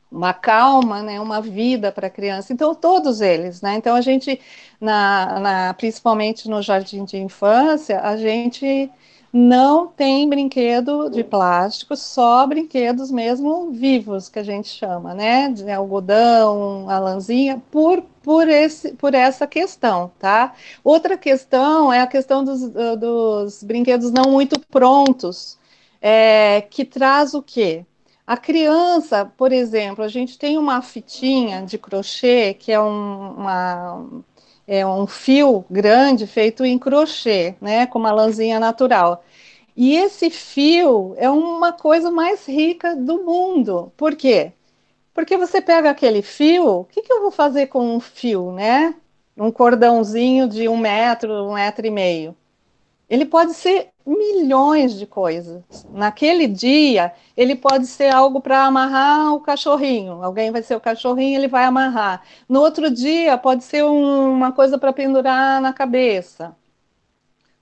[0.10, 2.54] uma calma, né, uma vida para a criança.
[2.54, 3.76] Então todos eles, né?
[3.76, 4.40] Então a gente
[4.80, 8.90] na, na principalmente no jardim de infância, a gente
[9.38, 15.50] não tem brinquedo de plástico, só brinquedos mesmo vivos, que a gente chama, né?
[15.50, 20.56] De algodão, a lãzinha, por, por, esse, por essa questão, tá?
[20.84, 22.62] Outra questão é a questão dos,
[23.00, 25.58] dos brinquedos não muito prontos,
[26.02, 27.86] é, que traz o quê?
[28.26, 34.24] A criança, por exemplo, a gente tem uma fitinha de crochê, que é um, uma,
[34.68, 39.24] é um fio grande feito em crochê, né, com uma lãzinha natural.
[39.76, 43.92] E esse fio é uma coisa mais rica do mundo.
[43.96, 44.52] Por quê?
[45.14, 48.96] Porque você pega aquele fio, o que, que eu vou fazer com um fio, né?
[49.38, 52.36] Um cordãozinho de um metro, um metro e meio.
[53.10, 55.64] Ele pode ser milhões de coisas.
[55.92, 60.24] Naquele dia, ele pode ser algo para amarrar o cachorrinho.
[60.24, 62.24] Alguém vai ser o cachorrinho, ele vai amarrar.
[62.50, 66.56] No outro dia, pode ser um, uma coisa para pendurar na cabeça.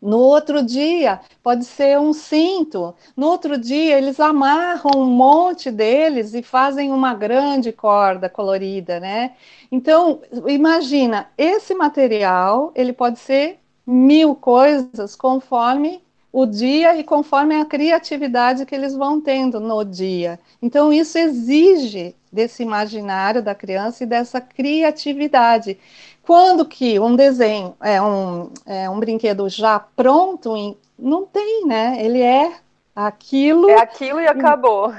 [0.02, 2.94] No outro dia, pode ser um cinto.
[3.18, 9.36] No outro dia, eles amarram um monte deles e fazem uma grande corda colorida, né?
[9.72, 17.64] Então, imagina, esse material, ele pode ser mil coisas conforme o dia e conforme a
[17.64, 20.38] criatividade que eles vão tendo no dia.
[20.62, 25.80] Então, isso exige desse imaginário da criança e dessa criatividade.
[26.24, 32.04] Quando que um desenho é um, é um brinquedo já pronto, não tem, né?
[32.04, 32.52] Ele é
[32.94, 33.70] aquilo.
[33.70, 34.92] É aquilo e acabou.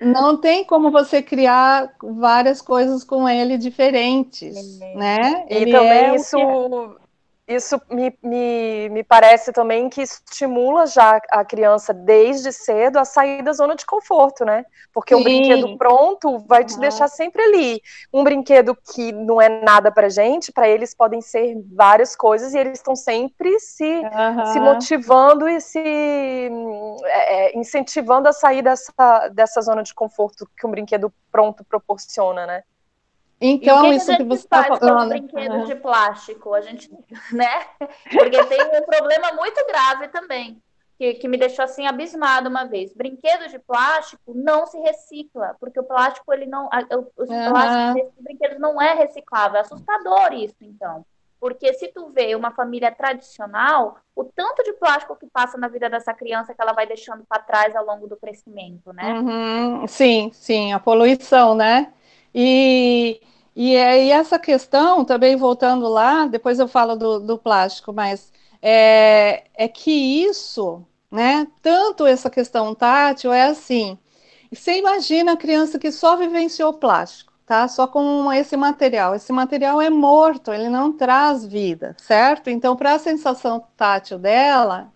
[0.00, 4.94] Não tem como você criar várias coisas com ele diferentes, é.
[4.96, 5.44] né?
[5.48, 6.38] Ele e também é isso
[7.54, 13.42] isso me, me, me parece também que estimula já a criança desde cedo a sair
[13.42, 14.64] da zona de conforto, né?
[14.92, 15.20] Porque Sim.
[15.20, 16.80] um brinquedo pronto vai te uhum.
[16.80, 17.82] deixar sempre ali.
[18.12, 22.58] Um brinquedo que não é nada pra gente, para eles podem ser várias coisas e
[22.58, 24.46] eles estão sempre se, uhum.
[24.46, 25.78] se motivando e se
[27.04, 32.46] é, é, incentivando a sair dessa, dessa zona de conforto que um brinquedo pronto proporciona,
[32.46, 32.62] né?
[33.42, 35.02] Então, que isso que, que você está falando.
[35.02, 35.64] Com brinquedos uhum.
[35.64, 36.88] de plástico, a gente,
[37.32, 37.66] né?
[38.10, 40.62] Porque tem um problema muito grave também,
[40.96, 42.94] que, que me deixou assim abismado uma vez.
[42.94, 46.68] Brinquedo de plástico não se recicla, porque o plástico ele não,
[47.16, 47.50] os uhum.
[47.50, 49.58] plásticos brinquedos não é reciclável.
[49.58, 51.04] É assustador isso, então.
[51.40, 55.90] Porque se tu vê uma família tradicional, o tanto de plástico que passa na vida
[55.90, 59.12] dessa criança que ela vai deixando para trás ao longo do crescimento, né?
[59.14, 59.86] Uhum.
[59.88, 61.92] Sim, sim, a poluição, né?
[62.32, 63.20] E
[63.54, 69.44] e aí essa questão, também voltando lá, depois eu falo do, do plástico, mas é,
[69.54, 73.98] é que isso, né, tanto essa questão tátil é assim,
[74.52, 77.66] você imagina a criança que só vivenciou plástico, tá?
[77.68, 79.14] Só com esse material.
[79.14, 82.50] Esse material é morto, ele não traz vida, certo?
[82.50, 84.92] Então, para a sensação tátil dela,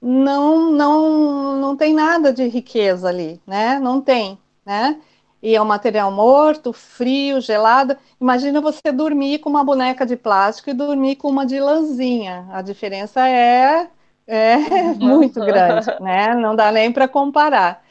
[0.00, 3.78] não, não, não tem nada de riqueza ali, né?
[3.80, 5.00] Não tem, né?
[5.42, 7.96] E é um material morto, frio, gelado.
[8.20, 12.46] Imagina você dormir com uma boneca de plástico e dormir com uma de lãzinha.
[12.52, 13.88] A diferença é,
[14.26, 14.56] é
[14.94, 16.34] muito grande, né?
[16.34, 17.82] Não dá nem para comparar.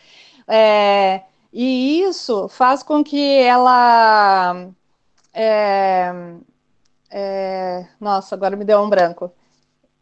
[0.48, 4.68] É, e isso faz com que ela.
[5.34, 6.12] É,
[7.10, 9.32] é, nossa, agora me deu um branco.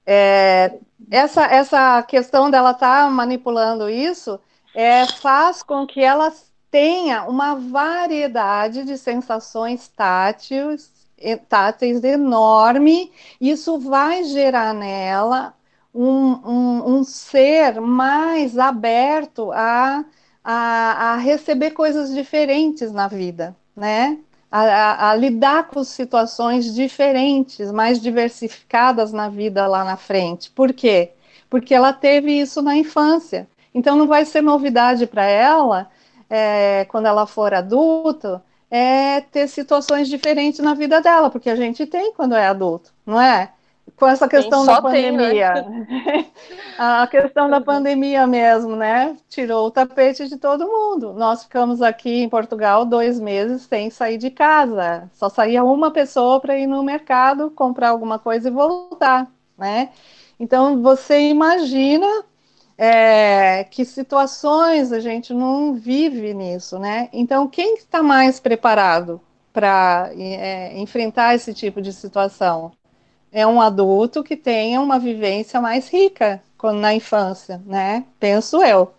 [0.06, 0.78] É,
[1.10, 4.40] essa, essa questão dela estar tá manipulando isso
[4.76, 6.32] é, faz com que ela
[6.72, 10.92] tenha uma variedade de sensações táteis,
[11.48, 13.12] táteis enorme,
[13.42, 15.54] isso vai gerar nela
[15.94, 20.06] um, um, um ser mais aberto a,
[20.44, 24.18] a, a, receber coisas diferentes na vida, né?
[24.52, 30.50] A, a, a, lidar com situações diferentes, mais diversificadas na vida lá na frente.
[30.52, 31.12] Por quê?
[31.50, 33.48] Porque ela teve isso na infância.
[33.74, 35.88] Então não vai ser novidade para ela
[36.30, 41.86] é, quando ela for adulto, é ter situações diferentes na vida dela, porque a gente
[41.86, 43.52] tem quando é adulto, não é?
[43.96, 45.54] Com essa questão da pandemia.
[45.54, 46.26] Tem, né?
[46.78, 49.18] a questão da pandemia mesmo, né?
[49.28, 51.14] Tirou o tapete de todo mundo.
[51.14, 55.10] Nós ficamos aqui em Portugal dois meses sem sair de casa.
[55.14, 59.28] Só saía uma pessoa para ir no mercado, comprar alguma coisa e voltar,
[59.58, 59.90] né?
[60.40, 62.24] Então você imagina
[62.82, 67.10] é, que situações a gente não vive nisso, né?
[67.12, 69.20] Então, quem está mais preparado
[69.52, 72.72] para é, enfrentar esse tipo de situação?
[73.34, 78.06] É um adulto que tenha uma vivência mais rica quando, na infância, né?
[78.18, 78.94] Penso eu.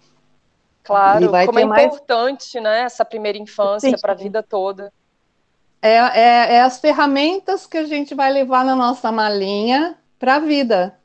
[0.85, 1.87] Claro, como é mais...
[1.87, 4.93] importante, né, essa primeira infância para a vida toda.
[5.81, 10.39] É, é, é as ferramentas que a gente vai levar na nossa malinha para a
[10.39, 10.99] vida,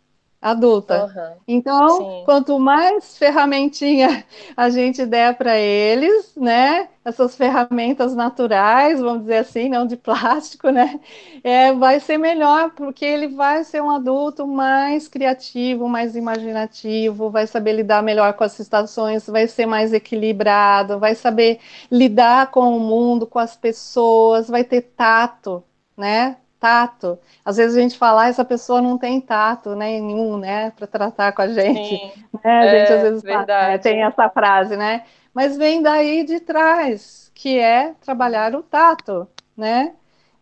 [0.45, 1.05] adulta.
[1.05, 1.37] Uhum.
[1.47, 2.21] Então, Sim.
[2.23, 4.23] quanto mais ferramentinha
[4.55, 6.87] a gente der para eles, né?
[7.03, 10.99] Essas ferramentas naturais, vamos dizer assim, não de plástico, né?
[11.43, 17.47] É, vai ser melhor, porque ele vai ser um adulto mais criativo, mais imaginativo, vai
[17.47, 21.59] saber lidar melhor com as situações, vai ser mais equilibrado, vai saber
[21.91, 25.63] lidar com o mundo, com as pessoas, vai ter tato,
[25.97, 26.37] né?
[26.66, 27.20] Tato.
[27.43, 30.88] Às vezes a gente fala, ah, essa pessoa não tem tato né, nenhum, né, para
[30.88, 31.89] tratar com a gente.
[31.89, 32.11] Sim,
[32.43, 32.59] né?
[32.59, 35.03] A gente é, às vezes fala, né, tem essa frase, né?
[35.32, 39.93] Mas vem daí de trás, que é trabalhar o tato, né?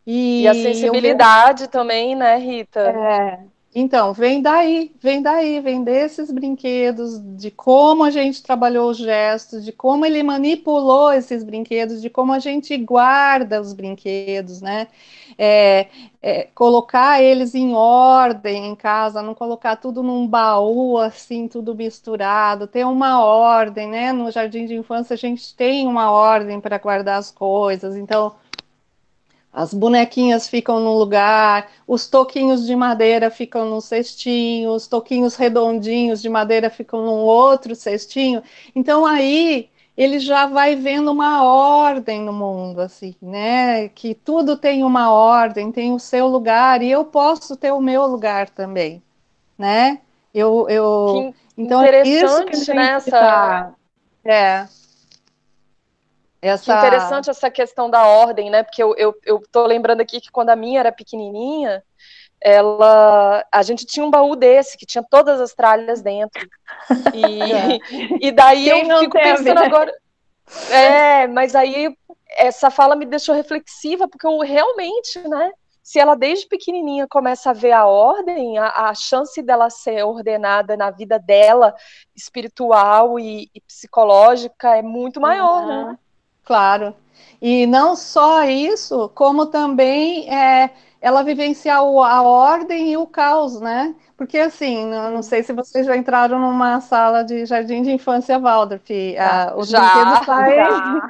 [0.07, 1.67] E, e a sensibilidade eu...
[1.67, 2.79] também, né, Rita?
[2.79, 3.39] É,
[3.75, 9.65] então, vem daí, vem daí, vem desses brinquedos, de como a gente trabalhou os gestos,
[9.65, 14.87] de como ele manipulou esses brinquedos, de como a gente guarda os brinquedos, né?
[15.37, 15.87] É,
[16.21, 22.67] é, colocar eles em ordem em casa, não colocar tudo num baú assim, tudo misturado,
[22.67, 24.11] ter uma ordem, né?
[24.11, 28.33] No jardim de infância a gente tem uma ordem para guardar as coisas, então
[29.53, 36.23] as bonequinhas ficam num lugar, os toquinhos de madeira ficam num cestinho, os toquinhos redondinhos
[36.23, 38.41] de madeira ficam num outro cestinho.
[38.75, 43.89] Então aí ele já vai vendo uma ordem no mundo, assim, né?
[43.89, 48.05] Que tudo tem uma ordem, tem o seu lugar e eu posso ter o meu
[48.07, 49.01] lugar também,
[49.57, 50.01] né?
[50.33, 51.33] Eu, eu...
[51.55, 53.73] Que então é isso que a gente né, tá...
[54.25, 54.67] É.
[56.41, 56.73] Essa...
[56.73, 58.63] Que interessante essa questão da ordem, né?
[58.63, 61.83] Porque eu, eu, eu tô lembrando aqui que quando a minha era pequenininha,
[62.43, 66.45] ela, a gente tinha um baú desse que tinha todas as tralhas dentro.
[67.13, 69.65] E, e daí Quem eu fico pensando né?
[69.65, 69.93] agora.
[70.69, 71.95] É, mas aí
[72.37, 75.51] essa fala me deixou reflexiva, porque eu realmente, né?
[75.81, 80.75] Se ela desde pequenininha começa a ver a ordem, a, a chance dela ser ordenada
[80.75, 81.73] na vida dela,
[82.15, 85.87] espiritual e, e psicológica, é muito maior, uhum.
[85.87, 85.99] né?
[86.43, 86.93] Claro.
[87.41, 90.69] E não só isso, como também é,
[91.03, 93.93] ela vivenciar a ordem e o caos, né?
[94.15, 98.39] Porque assim, não, não, sei se vocês já entraram numa sala de jardim de infância
[98.39, 98.89] Waldorf.
[99.19, 101.01] Ah, os já, brinquedos saem.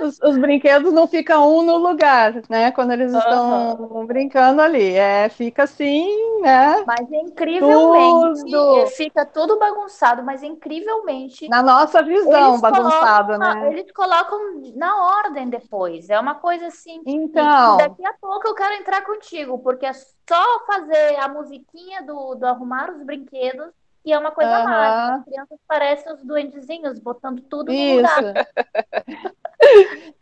[0.00, 2.70] Os, os, brinquedos não ficam um no lugar, né?
[2.70, 4.06] Quando eles estão uhum.
[4.06, 4.94] brincando ali.
[4.94, 6.84] É, fica assim, né?
[6.86, 8.86] Mas incrivelmente tudo.
[8.88, 11.48] fica tudo bagunçado, mas incrivelmente.
[11.48, 13.72] Na nossa visão, bagunçado, colocam, né?
[13.72, 14.38] Eles colocam
[14.76, 16.08] na ordem depois.
[16.08, 17.02] É uma coisa assim.
[17.04, 17.76] Então.
[17.76, 22.46] Daqui a pouco eu quero entrar contigo, porque é só fazer a musiquinha do, do
[22.46, 24.64] arrumar os brinquedos e é uma coisa uhum.
[24.64, 25.14] mágica.
[25.14, 28.22] As crianças parecem os duendezinhos, botando tudo no lugar.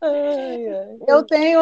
[0.00, 0.98] ai, ai.
[1.06, 1.60] Eu tenho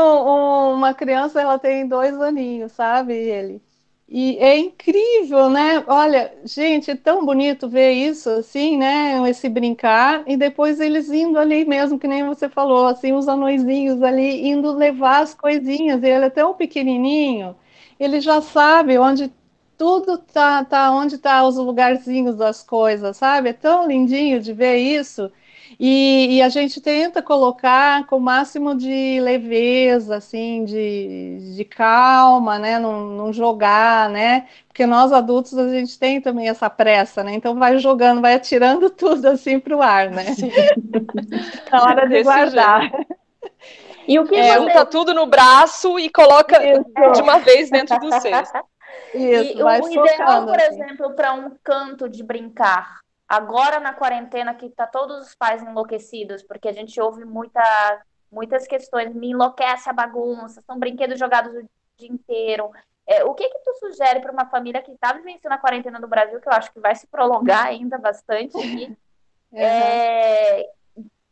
[0.72, 3.14] uma criança, ela tem dois aninhos, sabe?
[3.14, 3.62] Ele.
[4.08, 5.82] E é incrível, né?
[5.86, 9.28] Olha, gente, é tão bonito ver isso, assim, né?
[9.28, 14.02] Esse brincar, e depois eles indo ali mesmo, que nem você falou, assim, os anõezinhos
[14.02, 16.02] ali, indo levar as coisinhas.
[16.02, 17.56] E ele é tão pequenininho,
[17.98, 19.32] ele já sabe onde
[19.76, 23.50] tudo tá, tá onde tá os lugarzinhos das coisas, sabe?
[23.50, 25.30] É tão lindinho de ver isso.
[25.78, 32.58] E, e, a gente tenta colocar com o máximo de leveza, assim, de, de calma,
[32.58, 32.78] né?
[32.78, 34.46] Não, não, jogar, né?
[34.68, 37.34] Porque nós adultos a gente tem também essa pressa, né?
[37.34, 40.26] Então vai jogando, vai atirando tudo assim para o ar, né?
[41.72, 42.90] Na hora de guardar.
[44.06, 44.58] E o que é, você...
[44.60, 47.12] junta tudo no braço e coloca Isso.
[47.14, 48.58] de uma vez dentro do cesto.
[49.14, 50.82] Isso, e o ideal, por assim.
[50.82, 56.42] exemplo, para um canto de brincar, agora na quarentena que tá todos os pais enlouquecidos,
[56.42, 57.62] porque a gente ouve muita,
[58.30, 62.70] muitas questões, me enlouquece a bagunça, são brinquedos jogados o dia inteiro.
[63.06, 66.08] É, o que que tu sugere para uma família que está vivenciando a quarentena no
[66.08, 68.96] Brasil, que eu acho que vai se prolongar ainda bastante aqui,
[69.52, 69.60] uhum.
[69.60, 70.70] é,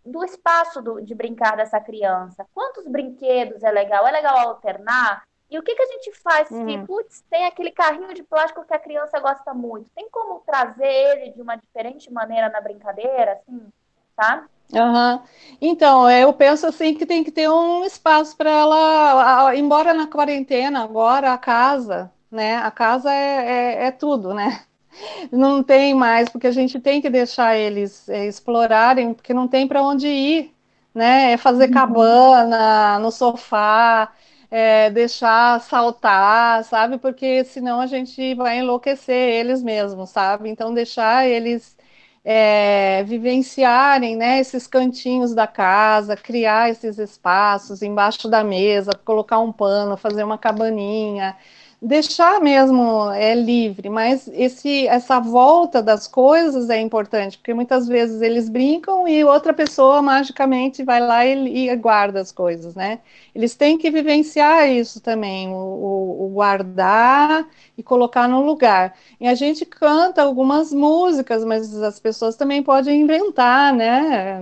[0.05, 2.47] do espaço do, de brincar dessa criança?
[2.53, 4.07] Quantos brinquedos é legal?
[4.07, 5.25] É legal alternar?
[5.53, 6.87] E o que, que a gente faz se, uhum.
[6.87, 9.87] putz, tem aquele carrinho de plástico que a criança gosta muito?
[9.95, 13.61] Tem como trazer ele de uma diferente maneira na brincadeira, assim,
[14.17, 14.47] tá?
[14.73, 15.21] Uhum.
[15.61, 20.83] Então, eu penso assim que tem que ter um espaço para ela, embora na quarentena
[20.83, 22.57] agora a casa, né?
[22.57, 24.63] A casa é, é, é, tudo, né?
[25.31, 29.69] Não tem mais, porque a gente tem que deixar eles é, explorarem, porque não tem
[29.69, 30.55] para onde ir,
[30.95, 31.33] né?
[31.33, 31.75] É fazer uhum.
[31.75, 34.11] cabana no sofá,
[34.53, 36.99] é, deixar saltar, sabe?
[36.99, 40.51] Porque senão a gente vai enlouquecer eles mesmos, sabe?
[40.51, 41.75] Então deixar eles
[42.25, 49.51] é, vivenciarem né, esses cantinhos da casa, criar esses espaços embaixo da mesa, colocar um
[49.53, 51.35] pano, fazer uma cabaninha,
[51.85, 58.23] deixar mesmo é livre, mas esse essa volta das coisas é importante, porque muitas vezes
[58.23, 63.01] eles brincam e outra pessoa magicamente vai lá e, e guarda as coisas, né?
[63.35, 68.95] Eles têm que vivenciar isso também, o, o, o, guardar e colocar no lugar.
[69.21, 74.39] E a gente canta algumas músicas, mas as pessoas também podem inventar, né?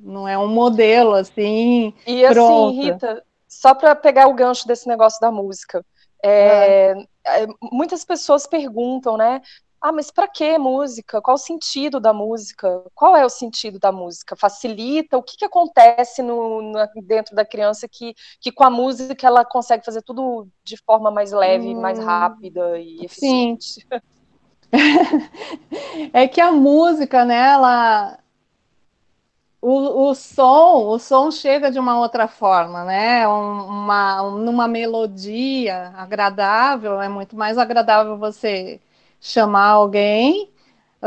[0.00, 1.92] Não é um modelo assim.
[2.06, 2.78] E assim, pronto.
[2.78, 5.84] assim, Rita, só para pegar o gancho desse negócio da música
[6.28, 6.94] é,
[7.26, 7.46] é.
[7.60, 9.40] Muitas pessoas perguntam, né?
[9.80, 11.20] Ah, mas para que música?
[11.20, 12.82] Qual o sentido da música?
[12.94, 14.34] Qual é o sentido da música?
[14.34, 15.18] Facilita?
[15.18, 19.44] O que, que acontece no, no, dentro da criança que, que com a música ela
[19.44, 23.74] consegue fazer tudo de forma mais leve, hum, mais rápida e eficiente?
[23.74, 24.00] Sim.
[26.14, 28.18] é que a música, né, ela,
[29.66, 33.26] o, o som, o som chega de uma outra forma, né?
[33.26, 38.78] Uma, numa melodia agradável, é muito mais agradável você
[39.20, 40.50] chamar alguém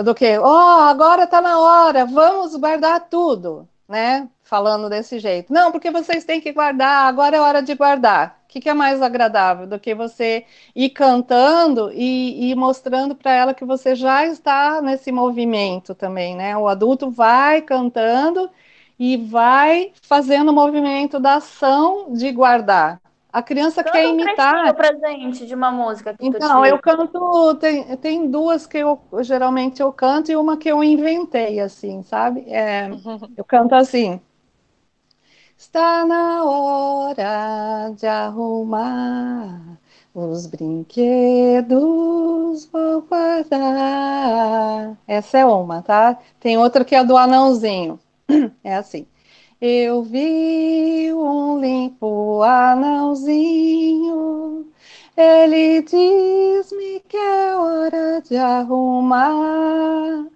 [0.04, 4.28] do que, ó, oh, agora está na hora, vamos guardar tudo, né?
[4.44, 5.54] Falando desse jeito.
[5.54, 8.37] Não, porque vocês têm que guardar, agora é hora de guardar.
[8.48, 13.32] O que, que é mais agradável do que você ir cantando e, e mostrando para
[13.34, 16.56] ela que você já está nesse movimento também, né?
[16.56, 18.50] O adulto vai cantando
[18.98, 23.02] e vai fazendo o movimento da ação de guardar.
[23.34, 24.72] A criança Canta quer imitar.
[24.72, 29.82] Um presente de uma música que Então, eu canto, tem, tem duas que eu geralmente
[29.82, 32.46] eu canto e uma que eu inventei, assim, sabe?
[32.48, 32.90] É,
[33.36, 34.22] eu canto assim.
[35.58, 39.80] Está na hora de arrumar
[40.14, 44.96] Os brinquedos vou guardar.
[45.08, 46.20] Essa é uma, tá?
[46.40, 48.00] Tem outra que é do anãozinho.
[48.64, 49.08] É assim.
[49.60, 54.68] Eu vi um limpo anãozinho.
[55.18, 60.28] Ele diz-me que é hora de arrumar.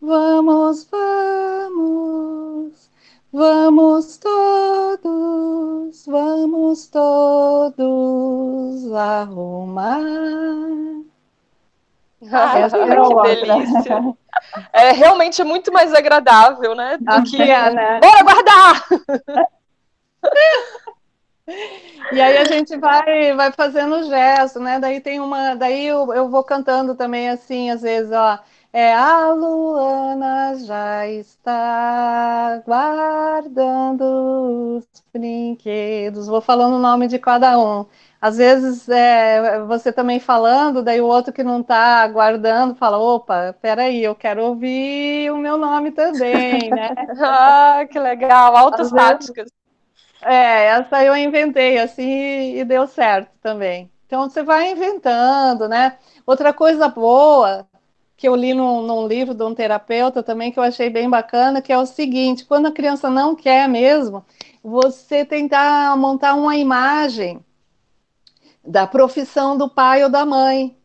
[0.00, 2.89] Vamos, vamos
[3.32, 7.80] Vamos todos, vamos todos
[8.92, 10.00] arrumar.
[12.32, 14.14] Ah, que delícia.
[14.72, 16.98] É realmente muito mais agradável, né?
[17.00, 18.00] Do Aqui que é, né?
[18.00, 18.84] bora guardar!
[22.12, 24.78] E aí a gente vai, vai fazendo gesto, né?
[24.80, 25.54] Daí tem uma.
[25.54, 28.38] Daí eu, eu vou cantando também assim, às vezes, ó.
[28.72, 36.28] É a Luana já está guardando os brinquedos.
[36.28, 37.84] Vou falando o nome de cada um.
[38.20, 43.56] Às vezes é, você também falando, daí o outro que não está guardando fala: opa,
[43.60, 46.90] peraí, eu quero ouvir o meu nome também, né?
[47.20, 49.50] ah, que legal, altas táticas.
[50.22, 53.90] É, essa eu inventei assim e deu certo também.
[54.06, 55.98] Então você vai inventando, né?
[56.26, 57.66] Outra coisa boa
[58.20, 61.62] que eu li num, num, livro de um terapeuta também, que eu achei bem bacana,
[61.62, 64.22] que é o seguinte: quando a criança não quer mesmo,
[64.62, 67.42] você tentar montar uma imagem
[68.62, 70.76] da profissão do pai ou da mãe.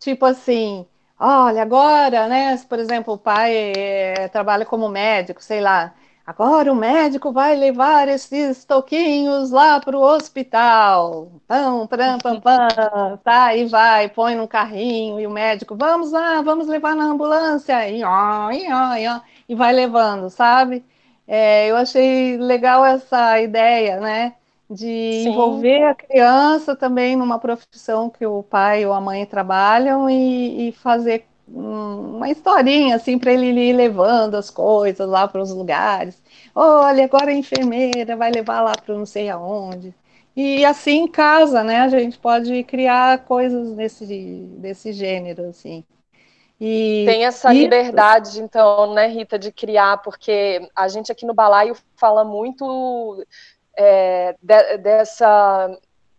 [0.00, 0.84] Tipo assim,
[1.18, 2.56] olha, agora, né?
[2.68, 5.94] Por exemplo, o pai é, trabalha como médico, sei lá.
[6.30, 11.28] Agora o médico vai levar esses toquinhos lá para o hospital.
[11.48, 13.56] Pam, pam, pam, pam, tá?
[13.56, 17.88] E vai, põe no carrinho e o médico, vamos lá, vamos levar na ambulância.
[17.90, 20.84] E, ó, e, ó, e, ó, e vai levando, sabe?
[21.26, 24.36] É, eu achei legal essa ideia, né?
[24.70, 24.86] De
[25.24, 25.30] Sim.
[25.30, 30.72] envolver a criança também numa profissão que o pai ou a mãe trabalham e, e
[30.72, 36.22] fazer uma historinha assim para ele ir levando as coisas lá para os lugares.
[36.54, 39.94] Olha, agora a enfermeira vai levar lá para não sei aonde.
[40.34, 41.80] E assim em casa, né?
[41.80, 44.06] A gente pode criar coisas desse,
[44.58, 45.84] desse gênero, assim.
[46.60, 47.58] E, Tem essa e...
[47.58, 53.24] liberdade, então, né, Rita, de criar, porque a gente aqui no Balaio fala muito
[53.74, 55.70] é, de, dessa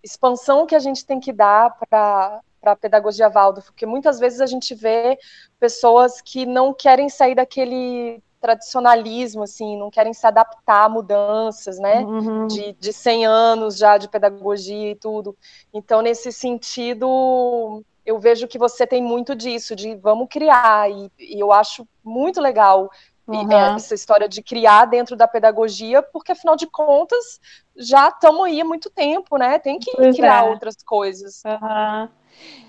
[0.04, 4.40] expansão que a gente tem que dar para para a pedagogia Waldorf, porque muitas vezes
[4.40, 5.18] a gente vê
[5.60, 12.00] pessoas que não querem sair daquele tradicionalismo, assim, não querem se adaptar a mudanças, né,
[12.00, 12.48] uhum.
[12.48, 15.38] de, de 100 anos já de pedagogia e tudo.
[15.72, 21.40] Então, nesse sentido, eu vejo que você tem muito disso, de vamos criar, e, e
[21.40, 22.90] eu acho muito legal
[23.38, 23.76] uhum.
[23.76, 27.40] essa história de criar dentro da pedagogia, porque afinal de contas
[27.76, 29.60] já estamos aí há muito tempo, né?
[29.60, 30.50] Tem que pois criar é.
[30.50, 31.42] outras coisas.
[31.46, 32.10] Uhum.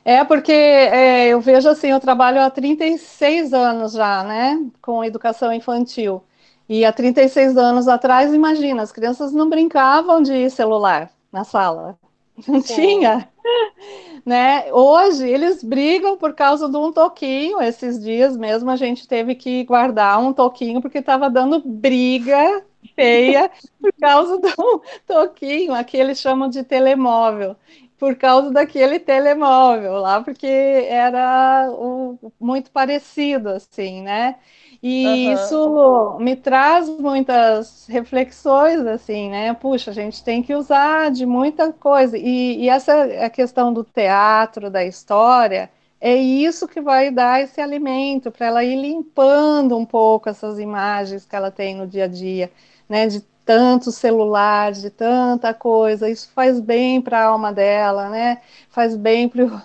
[0.05, 5.53] É, porque é, eu vejo assim, eu trabalho há 36 anos já, né, com educação
[5.53, 6.23] infantil.
[6.69, 11.99] E há 36 anos atrás, imagina, as crianças não brincavam de celular na sala.
[12.47, 12.75] Não Sim.
[12.75, 13.29] tinha.
[14.25, 14.73] Né?
[14.73, 17.61] Hoje eles brigam por causa de um toquinho.
[17.61, 22.65] Esses dias mesmo a gente teve que guardar um toquinho porque estava dando briga
[22.95, 24.49] feia por causa do
[25.07, 25.75] toquinho.
[25.75, 27.57] Aqui eles chamam de telemóvel
[27.99, 34.37] por causa daquele telemóvel lá, porque era o, muito parecido, assim, né?
[34.83, 35.33] E uhum.
[35.35, 39.55] isso me traz muitas reflexões, assim, né?
[39.55, 42.19] Puxa, a gente tem que usar de muita coisa.
[42.19, 45.71] E, e essa a questão do teatro, da história,
[46.01, 51.25] é isso que vai dar esse alimento para ela ir limpando um pouco essas imagens
[51.25, 52.51] que ela tem no dia a dia,
[52.89, 53.07] né?
[53.07, 58.41] De tantos celulares, de tanta coisa, isso faz bem para a alma dela, né?
[58.69, 59.63] Faz bem para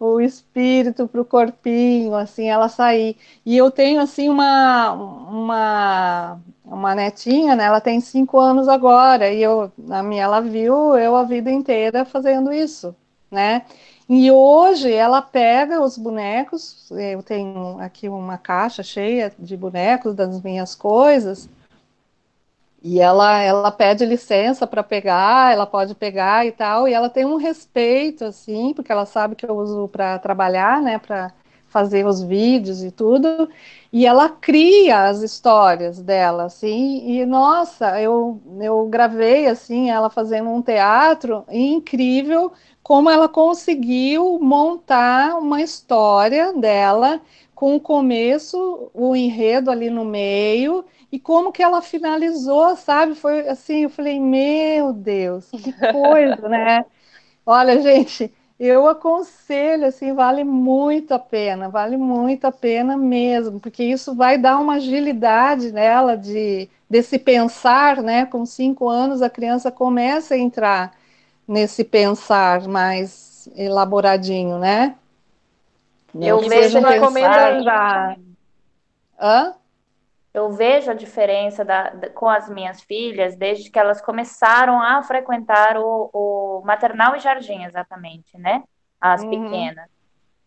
[0.00, 3.16] o espírito, para o corpinho, assim, ela sair.
[3.44, 7.64] E eu tenho, assim, uma, uma, uma netinha, né?
[7.64, 12.04] Ela tem cinco anos agora, e eu, a minha, ela viu eu a vida inteira
[12.06, 12.96] fazendo isso,
[13.30, 13.62] né?
[14.08, 20.42] E hoje ela pega os bonecos, eu tenho aqui uma caixa cheia de bonecos das
[20.42, 21.48] minhas coisas,
[22.82, 27.24] e ela, ela pede licença para pegar, ela pode pegar e tal, e ela tem
[27.24, 31.32] um respeito, assim, porque ela sabe que eu uso para trabalhar, né, para
[31.68, 33.48] fazer os vídeos e tudo,
[33.92, 40.50] e ela cria as histórias dela, assim, e nossa, eu, eu gravei, assim, ela fazendo
[40.50, 42.52] um teatro incrível,
[42.82, 47.20] como ela conseguiu montar uma história dela
[47.54, 53.14] com o começo, o enredo ali no meio, e como que ela finalizou, sabe?
[53.14, 56.84] Foi assim, eu falei, meu Deus, que coisa, né?
[57.46, 63.82] Olha, gente, eu aconselho, assim, vale muito a pena, vale muito a pena mesmo, porque
[63.84, 68.26] isso vai dar uma agilidade nela de desse pensar, né?
[68.26, 70.96] Com cinco anos a criança começa a entrar
[71.48, 74.96] nesse pensar mais elaboradinho, né?
[76.20, 78.16] Eu vejo recomendo já...
[79.18, 79.59] Hã?
[80.32, 85.02] Eu vejo a diferença da, da, com as minhas filhas desde que elas começaram a
[85.02, 88.62] frequentar o, o maternal e jardim, exatamente, né?
[89.00, 89.30] As uhum.
[89.30, 89.90] pequenas.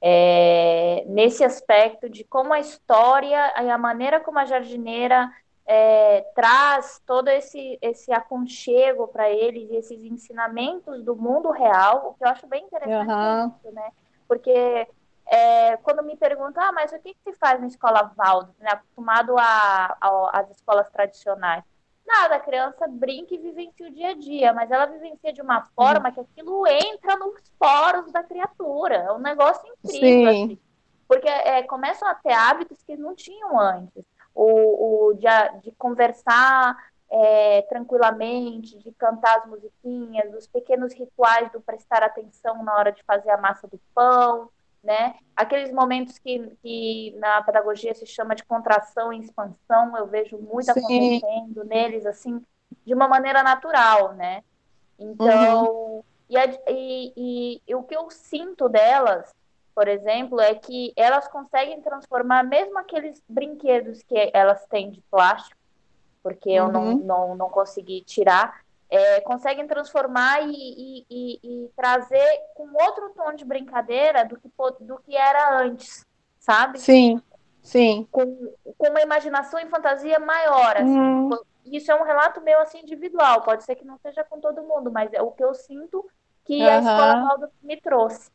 [0.02, 5.30] É, nesse aspecto de como a história e a maneira como a jardineira
[5.66, 12.24] é, traz todo esse, esse aconchego para eles, esses ensinamentos do mundo real, o que
[12.24, 13.48] eu acho bem interessante, uhum.
[13.48, 13.92] isso, né?
[14.28, 14.88] Porque
[15.26, 18.72] é, quando me perguntam, ah, mas o que, que se faz na escola Valdo, né,
[18.72, 21.64] acostumado às escolas tradicionais?
[22.06, 25.62] Nada, a criança brinca e vivencia o dia a dia, mas ela vivencia de uma
[25.76, 28.96] forma que aquilo entra nos poros da criatura.
[28.96, 30.60] É um negócio incrível, assim,
[31.08, 34.04] porque é, começam a ter hábitos que não tinham antes.
[34.36, 35.28] O, o de,
[35.62, 36.76] de conversar
[37.10, 43.04] é, tranquilamente, de cantar as musiquinhas, os pequenos rituais do prestar atenção na hora de
[43.04, 44.50] fazer a massa do pão,
[44.84, 45.16] né?
[45.36, 50.72] Aqueles momentos que, que na pedagogia se chama de contração e expansão, eu vejo muito
[50.74, 50.80] Sim.
[50.80, 52.44] acontecendo neles, assim,
[52.86, 54.44] de uma maneira natural, né?
[55.00, 56.04] Então, uhum.
[56.30, 59.34] e, e, e, e, o que eu sinto delas,
[59.74, 65.60] por exemplo, é que elas conseguem transformar mesmo aqueles brinquedos que elas têm de plástico,
[66.22, 66.68] porque uhum.
[66.68, 67.04] eu não, uhum.
[67.04, 73.34] não, não consegui tirar, é, conseguem transformar e, e, e, e, trazer com outro tom
[73.34, 74.50] de brincadeira do que,
[74.82, 76.06] do que era antes,
[76.40, 76.80] sabe?
[76.80, 77.22] Sim,
[77.62, 78.08] sim.
[78.12, 81.00] Com, com uma imaginação e fantasia maior, assim.
[81.00, 81.30] Hum.
[81.66, 83.42] Isso é um relato meu, assim, individual.
[83.42, 86.06] Pode ser que não seja com todo mundo, mas é o que eu sinto
[86.46, 86.70] que uhum.
[86.70, 88.30] a Escola Valdo me trouxe,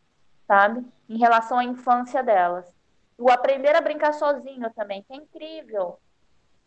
[0.47, 0.85] sabe?
[1.09, 2.67] Em relação à infância delas.
[3.19, 5.99] O aprender a brincar sozinho também, que é incrível.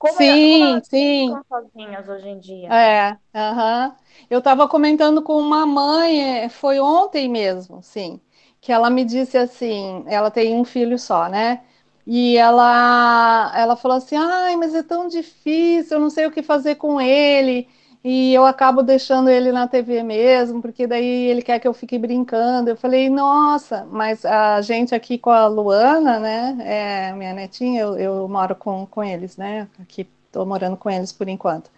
[0.01, 1.37] Como, sim, como elas sim.
[1.47, 2.69] sozinhas hoje em dia.
[2.69, 3.93] É, uhum.
[4.29, 8.21] eu estava comentando com uma mãe, é, foi ontem mesmo, sim,
[8.61, 11.63] que ela me disse assim, ela tem um filho só, né?
[12.07, 16.41] E ela, ela falou assim, ai, mas é tão difícil, eu não sei o que
[16.41, 17.67] fazer com ele
[18.03, 21.99] e eu acabo deixando ele na TV mesmo, porque daí ele quer que eu fique
[21.99, 22.69] brincando.
[22.71, 27.97] Eu falei, nossa, mas a gente aqui com a Luana, né, é, minha netinha, eu,
[27.97, 31.69] eu moro com, com eles, né, aqui estou morando com eles por enquanto.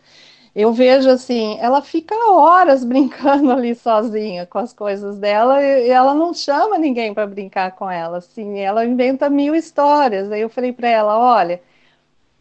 [0.55, 6.13] Eu vejo assim, ela fica horas brincando ali sozinha com as coisas dela e ela
[6.13, 10.31] não chama ninguém para brincar com ela, assim, ela inventa mil histórias.
[10.31, 11.61] Aí eu falei para ela, olha,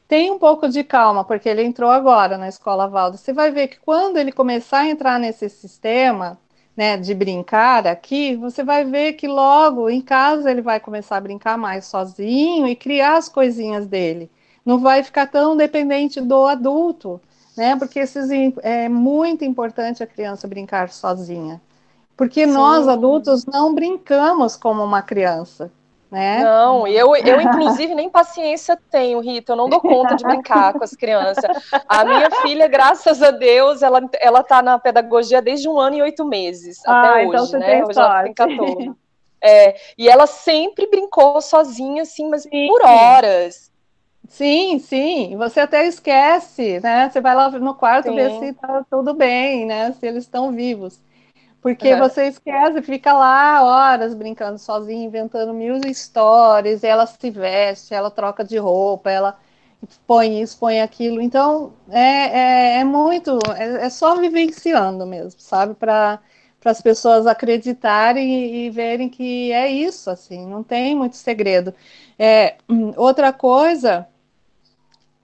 [0.08, 3.16] tem um pouco de calma, porque ele entrou agora na escola Valdo.
[3.16, 6.38] Você vai ver que quando ele começar a entrar nesse sistema,
[6.76, 11.20] né, de brincar aqui, você vai ver que logo em casa ele vai começar a
[11.20, 14.30] brincar mais sozinho e criar as coisinhas dele.
[14.64, 17.20] Não vai ficar tão dependente do adulto,
[17.56, 17.76] né?
[17.76, 18.28] Porque esses,
[18.62, 21.60] é muito importante a criança brincar sozinha.
[22.16, 22.52] Porque Sim.
[22.52, 25.70] nós adultos não brincamos como uma criança
[26.12, 26.44] né?
[26.44, 30.84] Não, eu, eu inclusive nem paciência tenho, Rita, eu não dou conta de brincar com
[30.84, 31.42] as crianças.
[31.88, 36.02] A minha filha, graças a Deus, ela, ela tá na pedagogia desde um ano e
[36.02, 37.82] oito meses, ah, até então hoje, né?
[37.82, 38.92] Hoje ela tem 14.
[39.44, 42.68] É, e ela sempre brincou sozinha, assim, mas sim.
[42.68, 43.72] por horas.
[44.28, 47.08] Sim, sim, você até esquece, né?
[47.10, 48.14] Você vai lá no quarto sim.
[48.14, 49.92] ver se tá tudo bem, né?
[49.98, 51.00] Se eles estão vivos.
[51.62, 52.00] Porque uhum.
[52.00, 58.44] você esquece, fica lá horas brincando sozinha, inventando mil histórias, ela se veste, ela troca
[58.44, 59.38] de roupa, ela
[60.04, 61.20] põe isso, põe aquilo.
[61.22, 65.74] Então, é, é, é muito, é, é, só vivenciando mesmo, sabe?
[65.74, 66.20] Para
[66.64, 71.72] as pessoas acreditarem e, e, verem que é isso, assim, não tem muito segredo.
[72.18, 72.56] É,
[72.96, 74.08] outra coisa,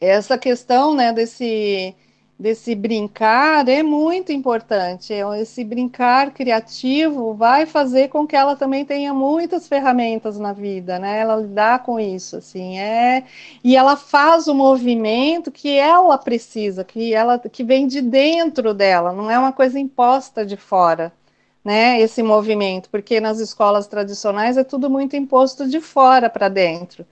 [0.00, 1.96] essa questão, né, desse
[2.38, 5.12] desse brincar é muito importante.
[5.12, 10.98] É, esse brincar criativo vai fazer com que ela também tenha muitas ferramentas na vida,
[10.98, 11.18] né?
[11.18, 13.24] Ela lidar com isso, assim, é
[13.64, 19.12] e ela faz o movimento que ela precisa, que ela que vem de dentro dela,
[19.12, 21.12] não é uma coisa imposta de fora.
[21.64, 27.04] Né, esse movimento, porque nas escolas tradicionais é tudo muito imposto de fora para dentro.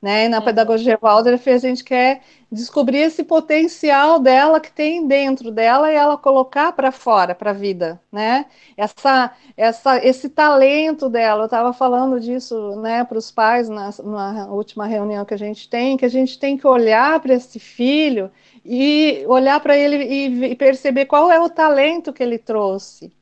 [0.00, 0.26] Né?
[0.26, 0.40] E na é.
[0.40, 2.20] pedagogia Waldorf a gente quer
[2.52, 7.54] descobrir esse potencial dela que tem dentro dela e ela colocar para fora, para a
[7.54, 8.46] vida, né?
[8.76, 14.46] Essa, essa, esse talento dela, eu estava falando disso, né, para os pais na, na
[14.48, 18.30] última reunião que a gente tem, que a gente tem que olhar para esse filho
[18.64, 23.12] e olhar para ele e, e perceber qual é o talento que ele trouxe,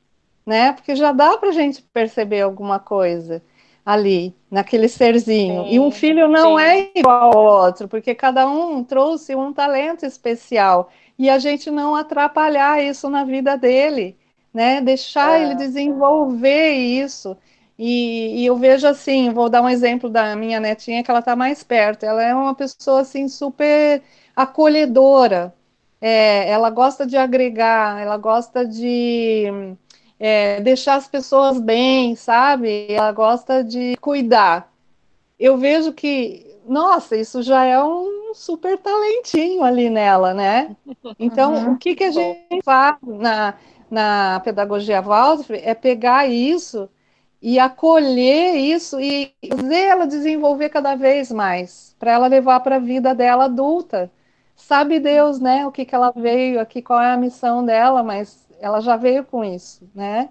[0.44, 0.72] né?
[0.72, 3.42] Porque já dá para a gente perceber alguma coisa
[3.84, 5.64] ali, naquele serzinho.
[5.64, 6.64] Sim, e um filho não sim.
[6.64, 10.90] é igual ao outro, porque cada um trouxe um talento especial.
[11.18, 14.16] E a gente não atrapalhar isso na vida dele,
[14.52, 14.80] né?
[14.80, 15.42] Deixar é.
[15.42, 17.36] ele desenvolver isso.
[17.78, 21.36] E, e, eu vejo assim, vou dar um exemplo da minha netinha, que ela está
[21.36, 22.04] mais perto.
[22.04, 24.02] Ela é uma pessoa assim super
[24.34, 25.54] acolhedora.
[26.00, 29.76] É, ela gosta de agregar, ela gosta de
[30.18, 32.86] é, deixar as pessoas bem, sabe?
[32.88, 34.72] Ela gosta de cuidar.
[35.38, 40.76] Eu vejo que, nossa, isso já é um super talentinho ali nela, né?
[41.18, 41.72] Então, uhum.
[41.72, 43.54] o que, que a gente faz na,
[43.90, 46.88] na pedagogia Waldorf é pegar isso
[47.40, 52.80] e acolher isso e fazer ela desenvolver cada vez mais, para ela levar para a
[52.80, 54.10] vida dela adulta.
[54.56, 55.66] Sabe Deus, né?
[55.66, 59.24] O que, que ela veio aqui, qual é a missão dela, mas ela já veio
[59.24, 60.30] com isso, né?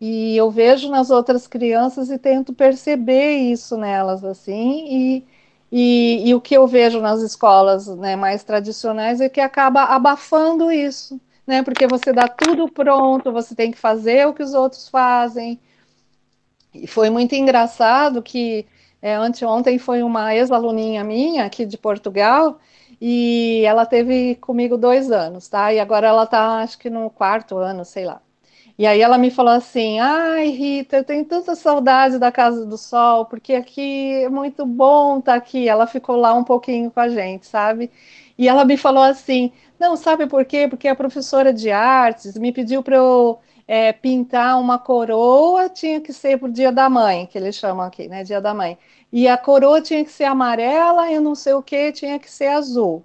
[0.00, 5.26] E eu vejo nas outras crianças e tento perceber isso nelas, assim, e,
[5.72, 10.70] e, e o que eu vejo nas escolas né, mais tradicionais é que acaba abafando
[10.72, 11.62] isso, né?
[11.62, 15.60] Porque você dá tudo pronto, você tem que fazer o que os outros fazem.
[16.74, 18.66] E foi muito engraçado que
[19.02, 22.58] é, anteontem foi uma ex-aluninha minha aqui de Portugal,
[23.00, 25.72] e ela teve comigo dois anos, tá?
[25.72, 28.20] E agora ela tá, acho que no quarto ano, sei lá.
[28.78, 32.76] E aí ela me falou assim: ai, Rita, eu tenho tanta saudade da Casa do
[32.76, 35.68] Sol, porque aqui é muito bom estar tá aqui.
[35.68, 37.90] Ela ficou lá um pouquinho com a gente, sabe?
[38.38, 40.68] E ela me falou assim: não, sabe por quê?
[40.68, 46.12] Porque a professora de artes me pediu para eu é, pintar uma coroa, tinha que
[46.12, 48.24] ser pro Dia da Mãe, que eles chamam aqui, né?
[48.24, 48.78] Dia da Mãe.
[49.12, 52.48] E a coroa tinha que ser amarela e não sei o que tinha que ser
[52.48, 53.04] azul.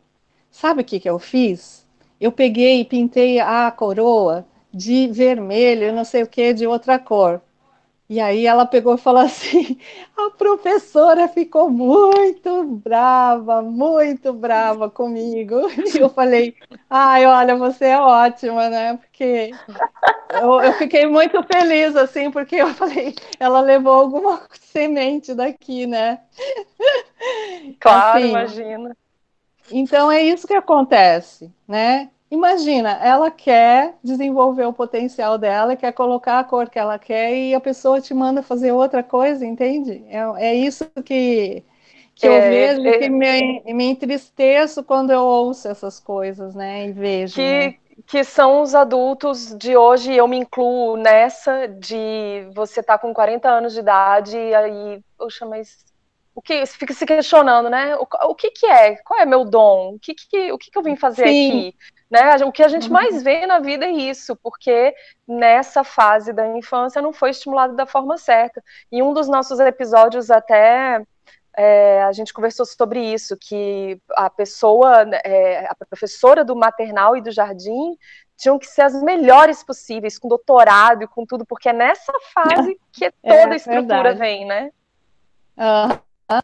[0.49, 1.88] Sabe o que, que eu fiz?
[2.20, 7.41] Eu peguei e pintei a coroa de vermelho, não sei o que, de outra cor.
[8.12, 9.80] E aí ela pegou e falou assim:
[10.18, 15.55] a professora ficou muito brava, muito brava comigo.
[15.95, 16.53] E eu falei:
[16.89, 18.97] ai, olha, você é ótima, né?
[18.97, 19.51] Porque
[20.30, 26.20] eu, eu, fiquei muito feliz, assim, porque eu falei: ela levou alguma semente daqui, né?
[27.80, 28.97] Claro, assim, imagina.
[29.72, 32.12] Então é isso que acontece, né?
[32.32, 37.53] Imagina, ela quer desenvolver o potencial dela, quer colocar a cor que ela quer e
[37.53, 40.05] a pessoa te manda fazer outra coisa, entende?
[40.07, 41.61] É, é isso que,
[42.15, 46.88] que é, eu vejo é, que me, me entristeço quando eu ouço essas coisas, né?
[46.88, 47.36] E vejo.
[47.36, 47.75] Que, né?
[48.07, 53.13] que são os adultos de hoje, eu me incluo nessa, de você estar tá com
[53.13, 55.84] 40 anos de idade e aí, poxa, mas
[56.34, 57.97] o que fica se questionando, né?
[57.97, 58.95] O, o que, que é?
[59.03, 59.95] Qual é meu dom?
[59.95, 61.59] O que, que, o que, que eu vim fazer Sim.
[61.59, 61.75] aqui?
[62.12, 62.36] Né?
[62.43, 63.24] O que a gente mais uhum.
[63.24, 64.93] vê na vida é isso, porque
[65.26, 68.62] nessa fase da infância não foi estimulado da forma certa.
[68.91, 71.01] E um dos nossos episódios até
[71.55, 77.22] é, a gente conversou sobre isso, que a pessoa, é, a professora do maternal e
[77.22, 77.97] do jardim
[78.36, 82.78] tinham que ser as melhores possíveis, com doutorado e com tudo, porque é nessa fase
[82.91, 84.20] que é, toda é, a estrutura verdade.
[84.20, 84.72] vem, né?
[85.57, 86.41] Uhum.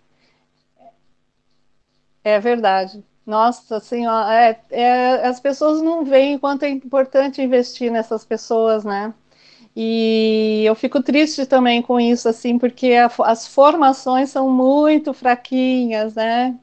[2.24, 3.04] É verdade.
[3.28, 9.14] Nossa, ó, é, é, as pessoas não veem quanto é importante investir nessas pessoas, né?
[9.76, 16.16] E eu fico triste também com isso, assim, porque a, as formações são muito fraquinhas,
[16.16, 16.58] né?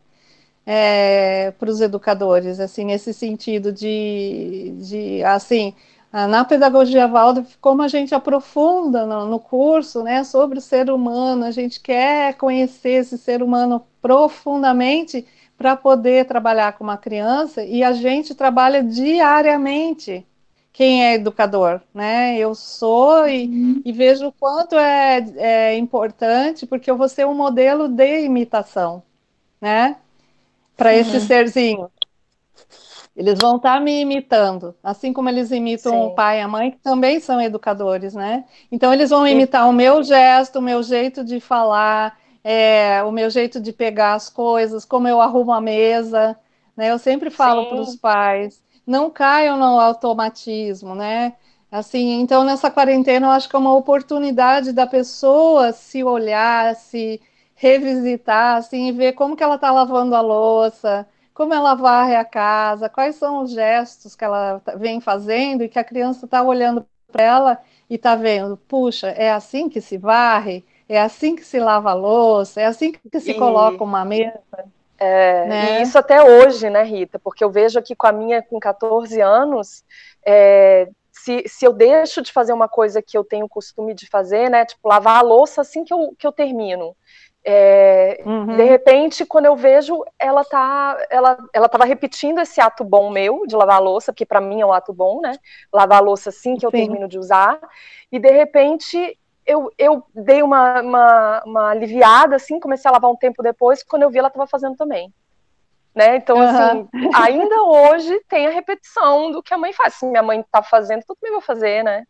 [0.67, 5.75] É, para os educadores, assim, nesse sentido de, de assim,
[6.13, 11.45] na pedagogia Waldorf, como a gente aprofunda no, no, curso, né, sobre o ser humano,
[11.45, 15.27] a gente quer conhecer esse ser humano profundamente,
[15.57, 20.27] para poder trabalhar com uma criança e a gente trabalha diariamente
[20.75, 22.37] quem é educador, né?
[22.37, 23.83] Eu sou e, uhum.
[23.85, 29.01] e vejo o quanto é, é, importante, porque eu vou ser um modelo de imitação,
[29.61, 29.97] né?
[30.77, 31.89] Para esse serzinho.
[33.17, 36.07] Eles vão estar tá me imitando, assim como eles imitam Sim.
[36.07, 38.45] o pai e a mãe, que também são educadores, né?
[38.73, 43.31] Então eles vão imitar o meu gesto, o meu jeito de falar, é, o meu
[43.31, 46.39] jeito de pegar as coisas, como eu arrumo a mesa,
[46.77, 46.91] né?
[46.93, 51.35] Eu sempre falo para os pais, não caiam no automatismo, né?
[51.71, 57.21] Assim, então nessa quarentena eu acho que é uma oportunidade da pessoa se olhar, se
[57.55, 62.25] revisitar, assim, e ver como que ela está lavando a louça, como ela varre a
[62.25, 66.43] casa, quais são os gestos que ela tá, vem fazendo e que a criança está
[66.43, 67.59] olhando para ela
[67.91, 71.95] e está vendo, puxa, é assim que se varre, é assim que se lava a
[71.95, 73.35] louça, é assim que se e...
[73.35, 74.41] coloca uma mesa.
[74.99, 75.79] É, né?
[75.79, 77.19] E isso até hoje, né, Rita?
[77.19, 79.85] Porque eu vejo aqui com a minha com 14 anos,
[80.25, 84.09] é, se, se eu deixo de fazer uma coisa que eu tenho o costume de
[84.09, 84.65] fazer, né?
[84.65, 86.95] Tipo, lavar a louça assim que eu, que eu termino.
[87.47, 88.57] É, uhum.
[88.57, 93.47] De repente, quando eu vejo, ela tá, ela, ela estava repetindo esse ato bom meu
[93.47, 95.37] de lavar a louça, porque para mim é um ato bom, né?
[95.73, 96.79] Lavar a louça assim que eu Sim.
[96.79, 97.61] termino de usar.
[98.11, 103.17] E de repente eu, eu dei uma, uma, uma, aliviada, assim, comecei a lavar um
[103.17, 105.13] tempo depois, quando eu vi ela estava fazendo também.
[105.95, 106.17] Né?
[106.17, 106.45] Então, uhum.
[106.45, 109.95] assim, ainda hoje tem a repetição do que a mãe faz.
[109.95, 112.05] Se minha mãe está fazendo, eu também vou fazer, né?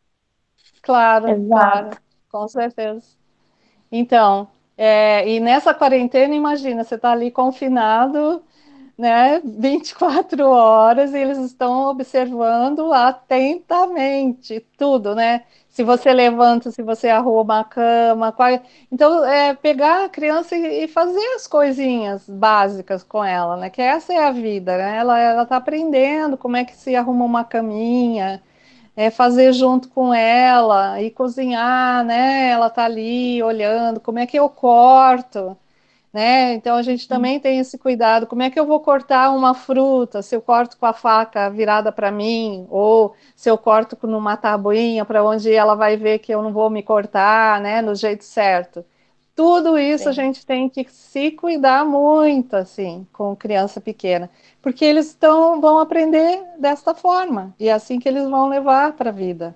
[0.82, 1.48] Claro, Exato.
[1.48, 1.90] claro,
[2.30, 3.06] com certeza.
[3.92, 8.42] Então, é, e nessa quarentena, imagina, você está ali confinado,
[8.96, 15.44] né, 24 horas, e eles estão observando atentamente tudo, né?
[15.68, 18.48] Se você levanta, se você arruma a cama, qual...
[18.92, 23.68] então é pegar a criança e, fazer as coisinhas básicas com ela, né?
[23.70, 24.96] Que essa é a vida, né?
[24.98, 28.40] Ela ela está aprendendo como é que se arruma uma caminha,
[28.96, 32.50] é, fazer junto com ela e cozinhar, né?
[32.50, 35.56] Ela tá ali olhando como é que eu corto,
[36.14, 36.54] né?
[36.54, 38.26] Então a gente também tem esse cuidado.
[38.26, 40.22] Como é que eu vou cortar uma fruta?
[40.22, 45.04] Se eu corto com a faca virada para mim, ou se eu corto numa tabuinha
[45.04, 47.82] para onde ela vai ver que eu não vou me cortar, né?
[47.82, 48.84] No jeito certo.
[49.36, 50.10] Tudo isso Sim.
[50.10, 54.30] a gente tem que se cuidar muito, assim, com criança pequena
[54.64, 59.10] porque eles estão, vão aprender desta forma, e é assim que eles vão levar para
[59.10, 59.54] a vida.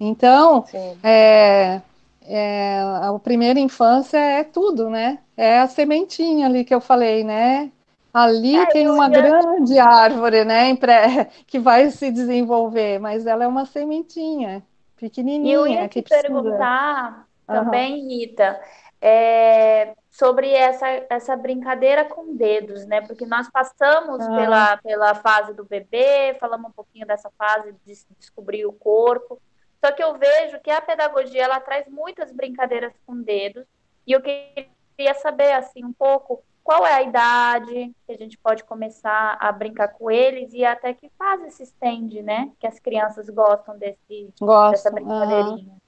[0.00, 0.64] Então,
[1.02, 1.82] é,
[2.28, 5.18] é, a primeira infância é tudo, né?
[5.36, 7.70] É a sementinha ali que eu falei, né?
[8.12, 10.74] Ali é, tem uma grande árvore, né,
[11.46, 14.62] que vai se desenvolver, mas ela é uma sementinha
[14.96, 15.50] pequenininha.
[15.50, 16.22] E eu ia te precisa...
[16.22, 18.08] perguntar também, uhum.
[18.08, 18.58] Rita,
[19.02, 23.02] é, sobre essa, essa brincadeira com dedos, né?
[23.02, 24.36] Porque nós passamos ah.
[24.36, 29.38] pela, pela fase do bebê, falamos um pouquinho dessa fase de descobrir o corpo.
[29.84, 33.66] Só que eu vejo que a pedagogia ela traz muitas brincadeiras com dedos,
[34.06, 38.64] e eu queria saber assim um pouco qual é a idade que a gente pode
[38.64, 42.50] começar a brincar com eles e até que fase se estende, né?
[42.58, 44.70] Que as crianças gostam desse, gostam.
[44.72, 45.72] dessa brincadeirinha.
[45.72, 45.78] Uhum.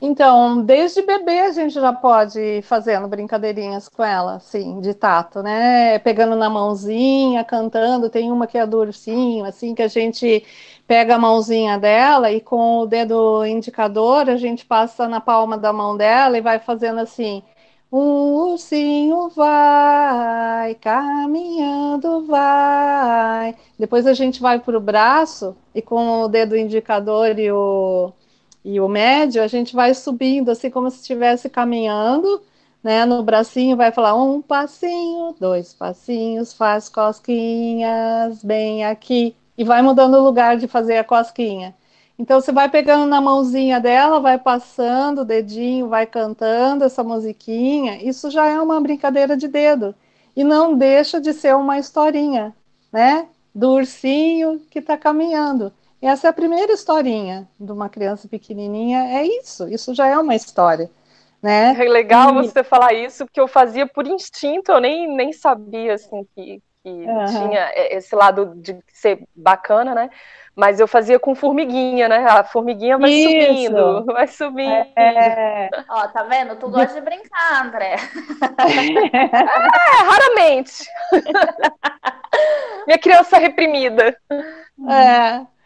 [0.00, 5.42] Então, desde bebê a gente já pode ir fazendo brincadeirinhas com ela, assim, de tato,
[5.42, 5.98] né?
[6.00, 8.10] Pegando na mãozinha, cantando.
[8.10, 10.44] Tem uma que é do ursinho, assim, que a gente
[10.86, 15.72] pega a mãozinha dela e com o dedo indicador a gente passa na palma da
[15.72, 17.42] mão dela e vai fazendo assim.
[17.90, 23.54] Um ursinho vai, caminhando vai.
[23.78, 28.12] Depois a gente vai para o braço e com o dedo indicador e o
[28.70, 32.42] e o médio, a gente vai subindo, assim como se estivesse caminhando,
[32.84, 33.06] né?
[33.06, 39.34] No bracinho vai falar um passinho, dois passinhos, faz cosquinhas, bem aqui.
[39.56, 41.74] E vai mudando o lugar de fazer a cosquinha.
[42.18, 48.02] Então você vai pegando na mãozinha dela, vai passando o dedinho, vai cantando essa musiquinha.
[48.06, 49.94] Isso já é uma brincadeira de dedo.
[50.36, 52.54] E não deixa de ser uma historinha,
[52.92, 53.28] né?
[53.54, 55.72] Do ursinho que está caminhando.
[56.00, 60.34] Essa é a primeira historinha de uma criança pequenininha, é isso, isso já é uma
[60.34, 60.90] história.
[61.42, 61.74] Né?
[61.78, 62.46] É legal e...
[62.46, 66.90] você falar isso, porque eu fazia por instinto, eu nem, nem sabia assim, que, que
[66.90, 67.26] uhum.
[67.26, 70.10] tinha esse lado de ser bacana, né?
[70.54, 72.26] Mas eu fazia com formiguinha, né?
[72.28, 73.30] A formiguinha vai isso.
[73.30, 74.86] subindo, vai subindo.
[74.96, 75.70] É...
[75.88, 76.56] Ó, tá vendo?
[76.56, 77.94] Tu gosta de brincar, André.
[79.14, 80.84] é, raramente.
[82.88, 84.16] Minha criança reprimida.
[84.90, 85.57] É.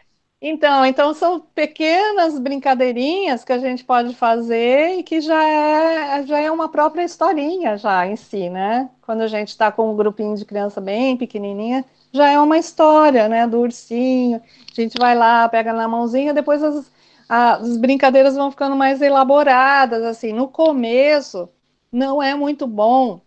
[0.45, 6.37] Então, então são pequenas brincadeirinhas que a gente pode fazer e que já é, já
[6.37, 8.89] é uma própria historinha já em si, né?
[9.01, 13.29] Quando a gente está com um grupinho de criança bem pequenininha, já é uma história,
[13.29, 13.47] né?
[13.47, 14.41] Do ursinho.
[14.69, 16.91] A gente vai lá, pega na mãozinha, depois as,
[17.29, 20.33] as brincadeiras vão ficando mais elaboradas, assim.
[20.33, 21.47] No começo,
[21.89, 23.21] não é muito bom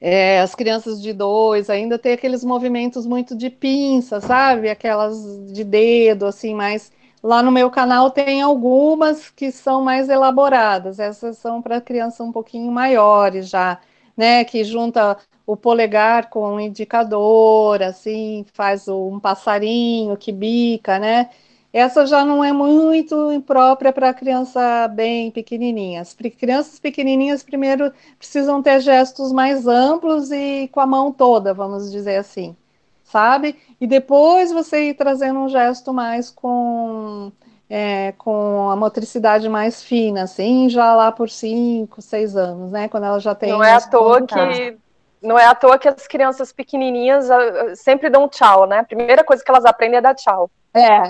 [0.00, 4.68] é, as crianças de dois ainda tem aqueles movimentos muito de pinça, sabe?
[4.70, 5.16] Aquelas
[5.52, 6.90] de dedo, assim, mas
[7.22, 10.98] lá no meu canal tem algumas que são mais elaboradas.
[10.98, 13.78] Essas são para crianças um pouquinho maiores já,
[14.16, 14.44] né?
[14.44, 21.30] Que junta o polegar com o indicador, assim, faz um passarinho que bica, né?
[21.72, 26.16] Essa já não é muito imprópria para criança bem pequenininhas.
[26.38, 32.16] Crianças pequenininhas primeiro precisam ter gestos mais amplos e com a mão toda, vamos dizer
[32.16, 32.56] assim,
[33.04, 33.56] sabe?
[33.80, 37.30] E depois você ir trazendo um gesto mais com
[37.68, 42.88] é, com a motricidade mais fina, assim, já lá por cinco, seis anos, né?
[42.88, 43.50] Quando ela já tem.
[43.50, 44.76] Não é à toa que
[45.22, 48.78] não é à toa que as crianças pequenininhas ah, sempre dão tchau, né?
[48.78, 50.50] A primeira coisa que elas aprendem é dar tchau.
[50.74, 51.00] É.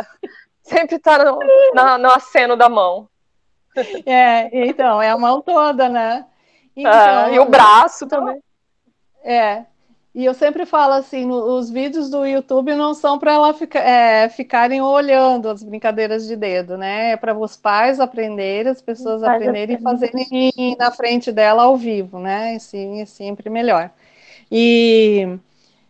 [0.62, 1.38] sempre tá no,
[1.74, 3.08] na, no aceno da mão.
[4.06, 6.24] É, então, é a mão toda, né?
[6.74, 8.42] Então, ah, e o braço então, também.
[9.22, 9.64] É.
[10.16, 13.78] E eu sempre falo assim, no, os vídeos do YouTube não são para ela fica,
[13.78, 17.10] é, ficarem olhando as brincadeiras de dedo, né?
[17.10, 22.18] É para os pais aprenderem, as pessoas aprenderem e fazerem na frente dela ao vivo,
[22.18, 22.58] né?
[22.58, 23.90] Sim, é sempre melhor.
[24.50, 25.38] E,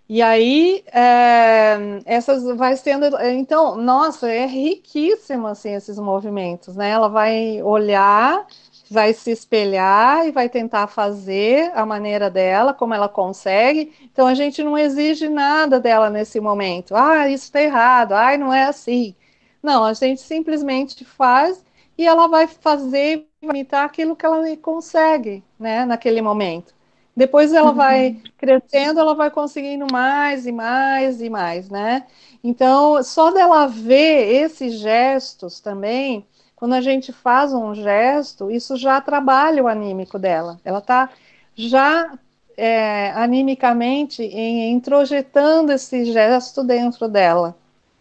[0.09, 3.07] e aí, é, essas vai sendo.
[3.23, 6.91] Então, nossa, é riquíssimo assim, esses movimentos, né?
[6.91, 8.45] Ela vai olhar
[8.91, 13.93] vai se espelhar e vai tentar fazer a maneira dela, como ela consegue.
[14.13, 16.95] Então a gente não exige nada dela nesse momento.
[16.95, 18.13] Ah, isso está errado.
[18.13, 19.15] Ah, não é assim.
[19.63, 21.65] Não, a gente simplesmente faz
[21.99, 26.75] e ela vai fazer, imitar aquilo que ela consegue, né, naquele momento.
[27.17, 27.77] Depois ela uhum.
[27.77, 32.07] vai crescendo, ela vai conseguindo mais e mais e mais, né?
[32.45, 36.27] Então, só dela ver esses gestos também,
[36.57, 40.59] quando a gente faz um gesto, isso já trabalha o anímico dela.
[40.65, 41.11] Ela está
[41.55, 42.19] já
[42.57, 47.55] é, animicamente introjetando esse gesto dentro dela,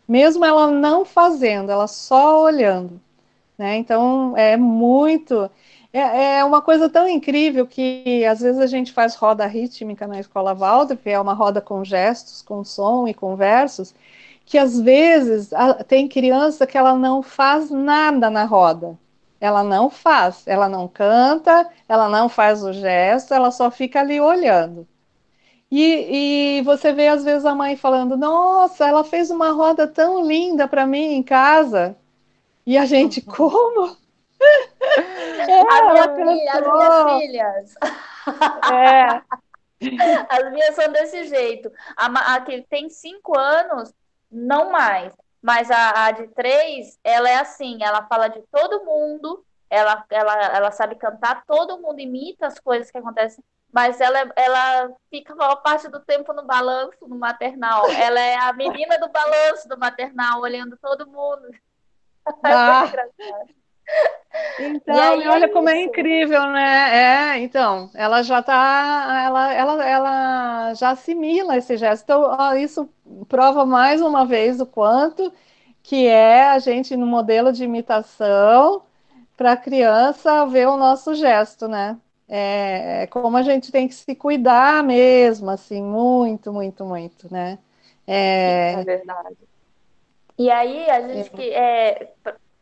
[0.07, 2.99] mesmo ela não fazendo, ela só olhando.
[3.57, 3.77] Né?
[3.77, 5.49] Então é muito.
[5.91, 10.19] É, é, uma coisa tão incrível que às vezes a gente faz roda rítmica na
[10.19, 13.93] escola Waldorf, é uma roda com gestos, com som e com versos,
[14.45, 15.49] que às vezes
[15.87, 18.97] tem criança que ela não faz nada na roda.
[19.41, 24.19] Ela não faz, ela não canta, ela não faz o gesto, ela só fica ali
[24.21, 24.87] olhando.
[25.69, 30.25] E, e você vê às vezes a mãe falando: Nossa, ela fez uma roda tão
[30.25, 31.95] linda para mim em casa.
[32.65, 33.97] E a gente, como?
[35.47, 37.75] é, a minha filha, as minhas filhas.
[38.71, 39.21] É.
[40.29, 41.69] As minhas são desse jeito.
[41.97, 43.93] A, a que tem cinco anos,
[44.35, 45.13] não mais.
[45.41, 50.33] Mas a, a de três, ela é assim, ela fala de todo mundo, ela, ela,
[50.55, 55.35] ela sabe cantar, todo mundo imita as coisas que acontecem, mas ela, ela fica a
[55.35, 57.83] maior parte do tempo no balanço, no maternal.
[57.91, 61.49] Ela é a menina do balanço do maternal, olhando todo mundo.
[62.43, 62.91] Ah.
[64.59, 67.35] Então, aí, olha é como é incrível, né?
[67.35, 72.03] É, então, ela já tá, ela, ela, ela já assimila esse gesto.
[72.03, 72.89] Então, ó, isso
[73.27, 75.31] prova mais uma vez o quanto
[75.83, 78.83] que é a gente no modelo de imitação
[79.37, 81.97] para a criança ver o nosso gesto, né?
[82.27, 87.59] É, é, como a gente tem que se cuidar mesmo, assim, muito, muito, muito, né?
[88.07, 89.37] É, é verdade.
[90.37, 91.29] E aí, a gente é.
[91.29, 92.13] que é,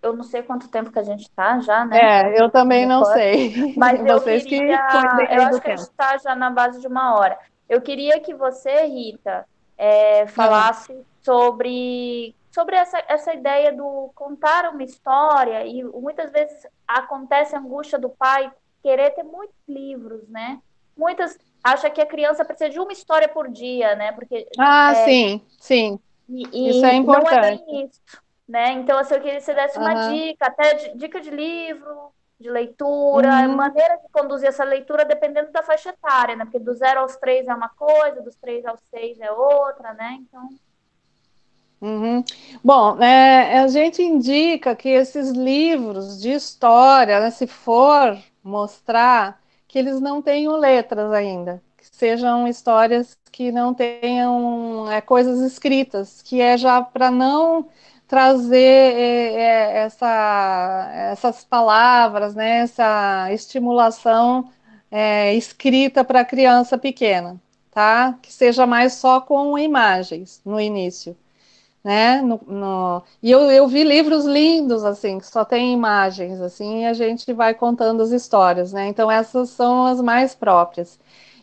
[0.03, 1.97] eu não sei quanto tempo que a gente está já, né?
[1.97, 3.73] É, eu também não sei.
[3.77, 6.87] Mas Vocês eu queria, que eu acho que a gente está já na base de
[6.87, 7.39] uma hora.
[7.69, 9.45] Eu queria que você, Rita,
[9.77, 17.55] é, falasse sobre, sobre essa, essa ideia do contar uma história, e muitas vezes acontece
[17.55, 18.51] a angústia do pai
[18.83, 20.59] querer ter muitos livros, né?
[20.95, 24.11] Muitas acha que a criança precisa de uma história por dia, né?
[24.11, 25.99] Porque ah, é, sim, sim.
[26.29, 27.31] E, isso é importante.
[27.31, 28.22] Não é bem isso
[28.53, 28.71] né?
[28.73, 29.83] Então, assim, eu queria que você desse uhum.
[29.83, 33.55] uma dica, até de, dica de livro, de leitura, uhum.
[33.55, 36.45] maneira de conduzir essa leitura dependendo da faixa etária, né?
[36.45, 40.19] Porque do zero aos três é uma coisa, dos três aos seis é outra, né?
[40.21, 40.49] Então.
[41.81, 42.23] Uhum.
[42.63, 49.79] Bom, é, a gente indica que esses livros de história, né, se for mostrar que
[49.79, 56.39] eles não tenham letras ainda, que sejam histórias que não tenham é, coisas escritas, que
[56.39, 57.67] é já para não
[58.13, 64.51] trazer é, é, essa, essas palavras, né, essa estimulação
[64.91, 67.41] é, escrita para criança pequena,
[67.71, 68.15] tá?
[68.21, 71.17] Que seja mais só com imagens no início,
[71.83, 72.21] né?
[72.21, 73.03] No, no...
[73.23, 77.33] E eu, eu vi livros lindos, assim, que só tem imagens, assim, e a gente
[77.33, 78.87] vai contando as histórias, né?
[78.89, 80.99] Então essas são as mais próprias.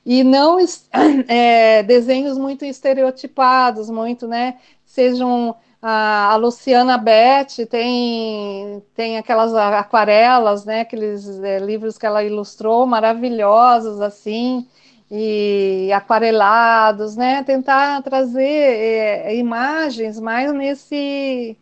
[0.06, 0.56] E não
[1.26, 4.58] é, desenhos muito estereotipados, muito, né?
[4.86, 12.86] Sejam a, Luciana Beth tem, tem aquelas aquarelas, né, aqueles é, livros que ela ilustrou,
[12.86, 14.66] maravilhosos, assim,
[15.10, 21.56] e aquarelados, né, tentar trazer é, imagens mais nesse,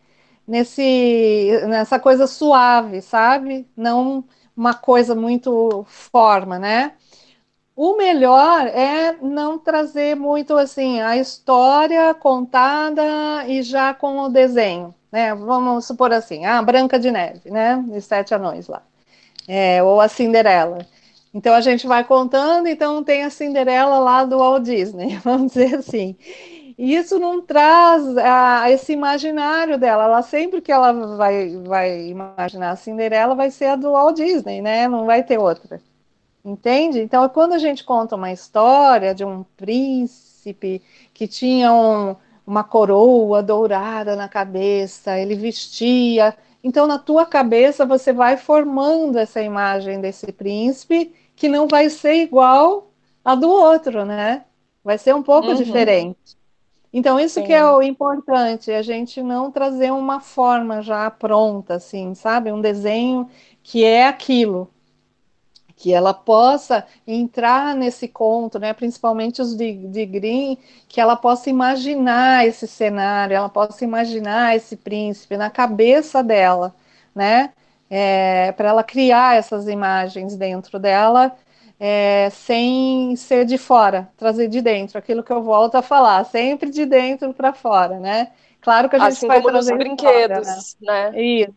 [0.47, 3.67] nesse, nessa coisa suave, sabe?
[3.77, 4.25] Não
[4.57, 6.95] uma coisa muito forma, né?
[7.81, 14.93] O melhor é não trazer muito assim a história contada e já com o desenho,
[15.13, 15.33] né?
[15.33, 17.85] Vamos supor assim, a Branca de Neve, né?
[18.01, 18.83] Sete Anões lá,
[19.47, 20.85] é, ou a Cinderela.
[21.33, 25.77] Então a gente vai contando, então tem a Cinderela lá do Walt Disney, vamos dizer
[25.77, 26.17] assim.
[26.77, 30.03] E isso não traz a, esse imaginário dela.
[30.03, 34.61] Ela sempre que ela vai, vai imaginar a Cinderela vai ser a do Walt Disney,
[34.61, 34.89] né?
[34.89, 35.81] Não vai ter outra.
[36.49, 37.01] Entende?
[37.01, 40.81] Então, quando a gente conta uma história de um príncipe
[41.13, 42.17] que tinha um,
[42.47, 46.35] uma coroa dourada na cabeça, ele vestia.
[46.65, 52.15] Então, na tua cabeça, você vai formando essa imagem desse príncipe que não vai ser
[52.23, 52.91] igual
[53.23, 54.47] a do outro, né?
[54.83, 55.55] Vai ser um pouco uhum.
[55.55, 56.39] diferente.
[56.91, 57.47] Então, isso Sim.
[57.47, 62.51] que é o importante, a gente não trazer uma forma já pronta, assim, sabe?
[62.51, 63.29] Um desenho
[63.63, 64.71] que é aquilo.
[65.79, 68.73] Que ela possa entrar nesse conto, né?
[68.73, 74.77] Principalmente os de, de Green, que ela possa imaginar esse cenário, ela possa imaginar esse
[74.77, 76.75] príncipe na cabeça dela,
[77.15, 77.53] né?
[77.91, 81.35] É, para ela criar essas imagens dentro dela
[81.81, 86.71] é, sem ser de fora, trazer de dentro, aquilo que eu volto a falar, sempre
[86.71, 88.33] de dentro para fora, né?
[88.61, 91.11] Claro que a gente assim vai como trazer nos brinquedos, fora, né?
[91.13, 91.23] né?
[91.23, 91.55] Isso.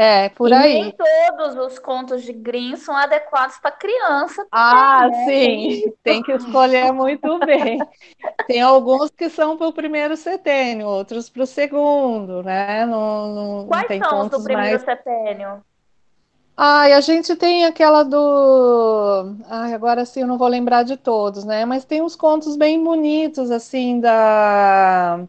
[0.00, 0.82] É, por e aí.
[0.82, 4.46] Nem todos os contos de Grimm são adequados para criança.
[4.52, 5.24] Ah, né?
[5.24, 7.78] sim, tem que escolher muito bem.
[8.46, 12.86] Tem alguns que são para o primeiro setênio, outros para o segundo, né?
[12.86, 14.82] Não, não, Quais não tem são os do primeiro mais...
[14.82, 15.64] setênio?
[16.56, 19.36] Ai, a gente tem aquela do.
[19.48, 21.64] Ai, agora sim eu não vou lembrar de todos, né?
[21.64, 25.26] Mas tem uns contos bem bonitos, assim, da.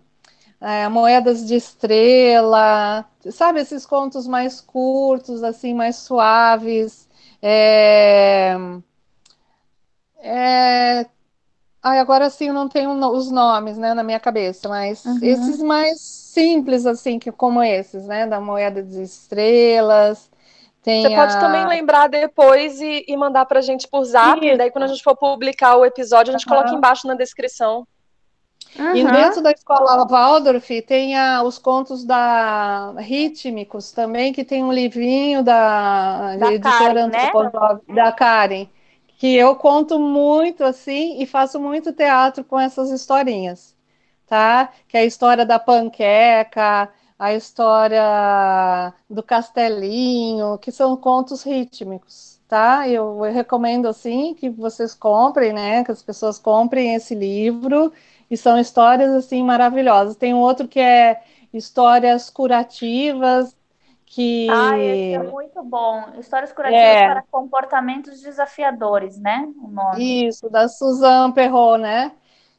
[0.62, 7.08] É, Moedas de Estrela, sabe, esses contos mais curtos, assim, mais suaves.
[7.42, 8.56] É...
[10.18, 11.06] É...
[11.82, 15.22] Ai, agora sim eu não tenho os nomes, né, na minha cabeça, mas Uhum.
[15.24, 20.30] esses mais simples, assim, que, como esses, né, da Moeda de Estrelas.
[20.84, 24.46] Tem Você pode a- também lembrar depois e, e mandar pra gente por zap.
[24.46, 24.58] Isso.
[24.58, 26.56] Daí, quando a gente for publicar o episódio, a gente Aham.
[26.58, 27.88] coloca embaixo na descrição.
[28.92, 29.10] E Uhum.
[29.10, 35.44] dentro da escola Waldorf tem a- os contos da rítmicos também, que tem um livrinho
[35.44, 37.30] da, Da editora Karen, né?
[37.88, 38.68] da Karen,
[39.18, 43.76] que eu conto muito assim e faço muito teatro com essas historinhas,
[44.28, 44.72] tá?
[44.88, 48.02] Que é a história da panqueca, a história
[49.10, 52.88] do castelinho, que são contos rítmicos, tá?
[52.88, 55.84] Eu, eu recomendo assim que vocês comprem, né?
[55.84, 57.92] Que as pessoas comprem esse livro
[58.30, 60.16] e são histórias assim maravilhosas.
[60.16, 61.22] Tem um outro que é
[61.54, 63.56] histórias curativas
[64.06, 66.14] que Ah, esse é muito bom.
[66.20, 67.04] Histórias curativas É.
[67.04, 69.46] para comportamentos desafiadores, né?
[69.58, 70.20] O nome.
[70.28, 72.12] Isso, da Suzanne Perrot, né?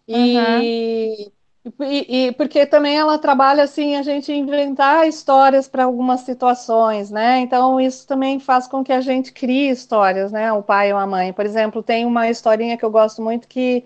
[0.09, 1.33] E,
[1.81, 7.39] e, e porque também ela trabalha assim, a gente inventar histórias para algumas situações, né?
[7.41, 10.53] Então isso também faz com que a gente crie histórias, né?
[10.53, 11.33] O pai ou a mãe.
[11.33, 13.85] Por exemplo, tem uma historinha que eu gosto muito que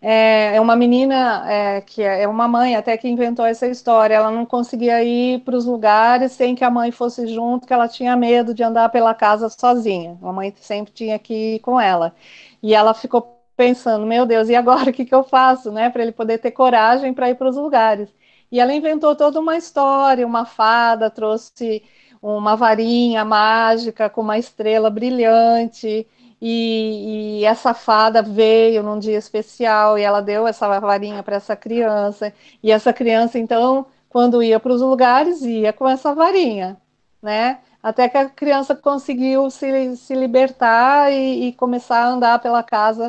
[0.00, 4.14] é, é uma menina é, que é uma mãe até que inventou essa história.
[4.14, 7.88] Ela não conseguia ir para os lugares sem que a mãe fosse junto, que ela
[7.88, 10.16] tinha medo de andar pela casa sozinha.
[10.22, 12.14] A mãe sempre tinha que ir com ela.
[12.62, 16.02] E ela ficou pensando, meu Deus, e agora o que, que eu faço, né, para
[16.02, 18.08] ele poder ter coragem para ir para os lugares?
[18.50, 21.82] E ela inventou toda uma história, uma fada trouxe
[22.22, 26.06] uma varinha mágica com uma estrela brilhante.
[26.40, 31.56] E, e, essa fada veio num dia especial e ela deu essa varinha para essa
[31.56, 32.32] criança.
[32.62, 36.76] E essa criança, então, quando ia para os lugares, ia com essa varinha,
[37.22, 37.58] né?
[37.82, 43.08] Até que a criança conseguiu se, se libertar e, e começar a andar pela casa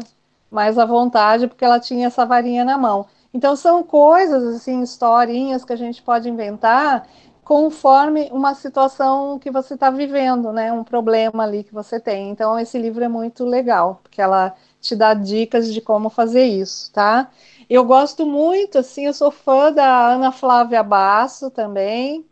[0.49, 3.05] mais à vontade, porque ela tinha essa varinha na mão.
[3.33, 7.07] Então, são coisas, assim, historinhas que a gente pode inventar
[7.49, 10.71] conforme uma situação que você está vivendo, né?
[10.71, 12.29] Um problema ali que você tem.
[12.29, 16.91] Então, esse livro é muito legal, porque ela te dá dicas de como fazer isso,
[16.93, 17.31] tá?
[17.67, 22.23] Eu gosto muito, assim, eu sou fã da Ana Flávia Basso também,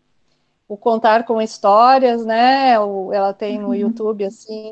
[0.67, 2.79] o Contar com Histórias, né?
[2.79, 3.73] O, ela tem no uhum.
[3.75, 4.69] YouTube, assim,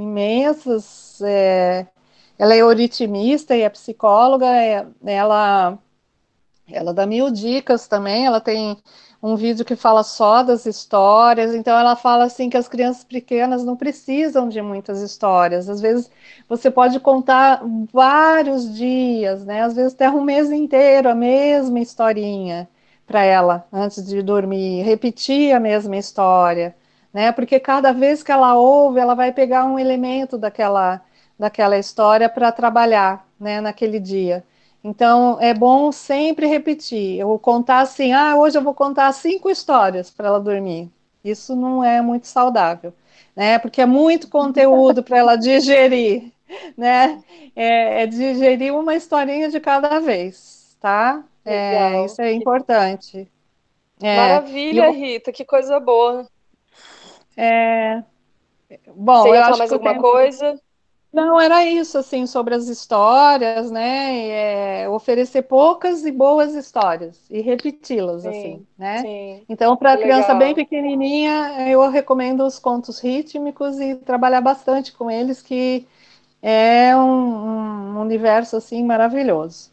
[0.00, 1.20] imensas.
[1.22, 1.86] É,
[2.38, 5.78] ela é euritmista e é psicóloga, é, ela,
[6.68, 8.76] ela dá mil dicas também, ela tem
[9.22, 13.64] um vídeo que fala só das histórias, então ela fala assim que as crianças pequenas
[13.64, 15.68] não precisam de muitas histórias.
[15.68, 16.10] Às vezes
[16.48, 17.62] você pode contar
[17.92, 19.62] vários dias, né?
[19.62, 22.68] Às vezes até um mês inteiro a mesma historinha
[23.06, 26.74] para ela antes de dormir, repetir a mesma história,
[27.12, 27.32] né?
[27.32, 31.02] Porque cada vez que ela ouve, ela vai pegar um elemento daquela
[31.38, 34.42] daquela história para trabalhar, né, naquele dia.
[34.86, 37.18] Então, é bom sempre repetir.
[37.18, 40.88] Eu contar assim, ah, hoje eu vou contar cinco histórias para ela dormir.
[41.24, 42.94] Isso não é muito saudável,
[43.34, 43.58] né?
[43.58, 46.30] Porque é muito conteúdo para ela digerir,
[46.78, 47.20] né?
[47.56, 51.24] É, é, digerir uma historinha de cada vez, tá?
[51.44, 53.28] É, isso é importante.
[54.00, 54.92] É, Maravilha, eu...
[54.92, 56.28] Rita, que coisa boa.
[57.36, 58.04] É...
[58.94, 60.02] Bom, Você ia falar mais alguma tempo...
[60.02, 60.60] coisa?
[61.16, 64.82] Não, era isso, assim, sobre as histórias, né?
[64.82, 68.98] É, oferecer poucas e boas histórias e repeti-las, assim, né?
[68.98, 69.42] Sim.
[69.48, 75.10] Então, para a criança bem pequenininha, eu recomendo os contos rítmicos e trabalhar bastante com
[75.10, 75.86] eles, que
[76.42, 79.70] é um, um universo, assim, maravilhoso.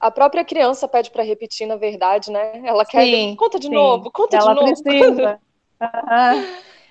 [0.00, 2.62] A própria criança pede para repetir, na verdade, né?
[2.64, 3.04] Ela quer.
[3.04, 3.74] Sim, conta de sim.
[3.74, 4.74] novo, conta Ela de novo.
[4.82, 5.38] Precisa.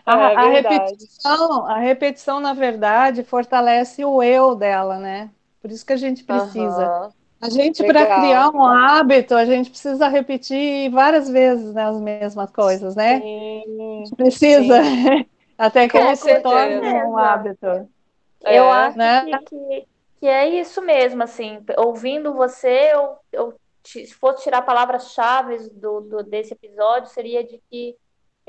[0.06, 5.30] A, é, a, repetição, a repetição, na verdade, fortalece o eu dela, né?
[5.62, 7.04] Por isso que a gente precisa.
[7.04, 7.10] Uhum.
[7.42, 12.52] A gente, para criar um hábito, a gente precisa repetir várias vezes né, as mesmas
[12.52, 13.22] coisas, né?
[13.22, 14.04] Sim.
[14.18, 14.84] Precisa.
[14.84, 15.26] Sim.
[15.58, 17.66] Até que ele se torne um hábito.
[18.46, 19.26] É, eu acho né?
[19.46, 19.88] que,
[20.20, 23.54] que é isso mesmo, assim, ouvindo você, eu, eu
[23.84, 27.96] se fosse tirar palavras-chave do, do, desse episódio, seria de que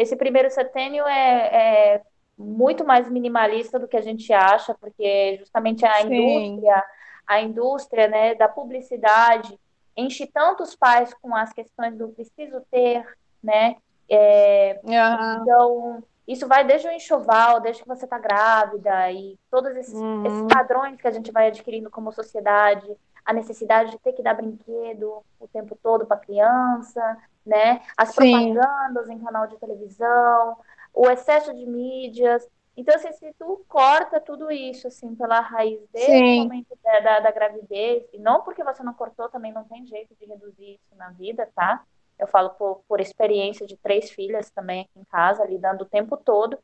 [0.00, 2.02] esse primeiro setênio é, é,
[2.36, 6.14] muito mais minimalista do que a gente acha, porque justamente a Sim.
[6.14, 6.84] indústria,
[7.26, 9.60] a indústria né, da publicidade
[9.94, 13.06] enche tantos pais com as questões do preciso ter,
[13.44, 13.76] né?
[14.08, 15.42] É, uhum.
[15.42, 20.24] Então, isso vai desde o enxoval, desde que você está grávida, e todos esses, uhum.
[20.24, 22.90] esses, padrões que a gente vai adquirindo como sociedade,
[23.22, 27.18] a necessidade de ter que dar brinquedo o tempo todo para a criança,
[27.50, 27.82] né?
[27.96, 28.54] As Sim.
[28.54, 30.56] propagandas em canal de televisão,
[30.94, 32.48] o excesso de mídias.
[32.76, 37.30] Então, assim, se tu corta tudo isso, assim, pela raiz desse momento da, da, da,
[37.32, 41.10] gravidez, e não porque você não cortou, também não tem jeito de reduzir isso na
[41.10, 41.82] vida, tá?
[42.16, 46.16] Eu falo por, por experiência de três filhas também aqui em casa, lidando o tempo
[46.16, 46.56] todo.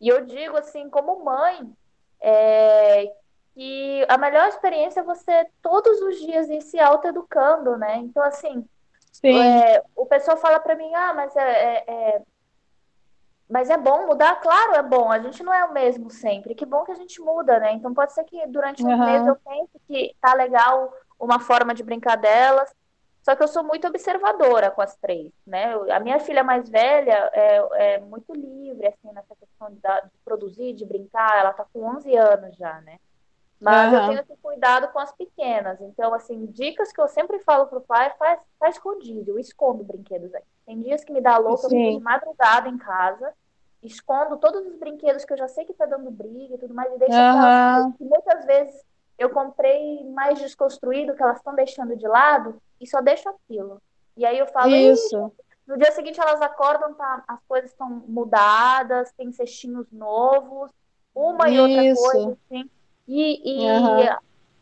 [0.00, 1.70] E eu digo, assim, como mãe,
[2.20, 3.12] é,
[3.54, 7.98] que a melhor experiência é você todos os dias ir se autoeducando, né?
[7.98, 8.64] Então, assim,
[9.22, 12.22] é, o pessoal fala para mim, ah, mas é, é, é,
[13.48, 14.40] mas é bom mudar?
[14.40, 15.10] Claro, é bom.
[15.10, 16.54] A gente não é o mesmo sempre.
[16.54, 17.72] Que bom que a gente muda, né?
[17.72, 19.04] Então pode ser que durante um uhum.
[19.04, 22.74] mês eu pense que tá legal uma forma de brincar delas.
[23.22, 25.74] Só que eu sou muito observadora com as três, né?
[25.92, 30.72] A minha filha mais velha é, é muito livre, assim, nessa questão de, de produzir,
[30.72, 31.38] de brincar.
[31.38, 32.98] Ela tá com 11 anos já, né?
[33.62, 33.98] Mas uhum.
[33.98, 35.80] eu tenho esse cuidado com as pequenas.
[35.80, 40.34] Então, assim, dicas que eu sempre falo pro pai, faz, faz escondido, eu escondo brinquedos
[40.34, 40.46] aqui.
[40.66, 41.76] Tem dias que me dá louca, Sim.
[41.76, 43.32] eu fico de madrugada em casa,
[43.82, 46.92] escondo todos os brinquedos que eu já sei que tá dando briga e tudo mais,
[46.92, 47.92] e deixo uhum.
[47.92, 48.84] que muitas vezes
[49.16, 53.80] eu comprei mais desconstruído, que elas estão deixando de lado, e só deixo aquilo.
[54.16, 55.32] E aí eu falo, isso.
[55.64, 60.70] No dia seguinte elas acordam, tá, as coisas estão mudadas, tem cestinhos novos,
[61.14, 61.54] uma isso.
[61.54, 62.70] e outra coisa, assim.
[63.06, 64.16] E, e uhum.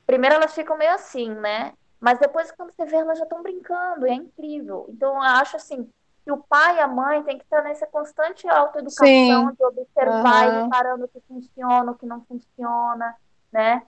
[0.06, 1.72] primeiro elas ficam meio assim, né?
[2.00, 4.86] Mas depois, quando você vê, elas já estão brincando, e é incrível.
[4.88, 5.88] Então, eu acho assim,
[6.24, 9.52] que o pai e a mãe tem que estar nessa constante autoeducação Sim.
[9.52, 10.60] de observar uhum.
[10.60, 13.14] e reparando o que funciona, o que não funciona,
[13.52, 13.82] né?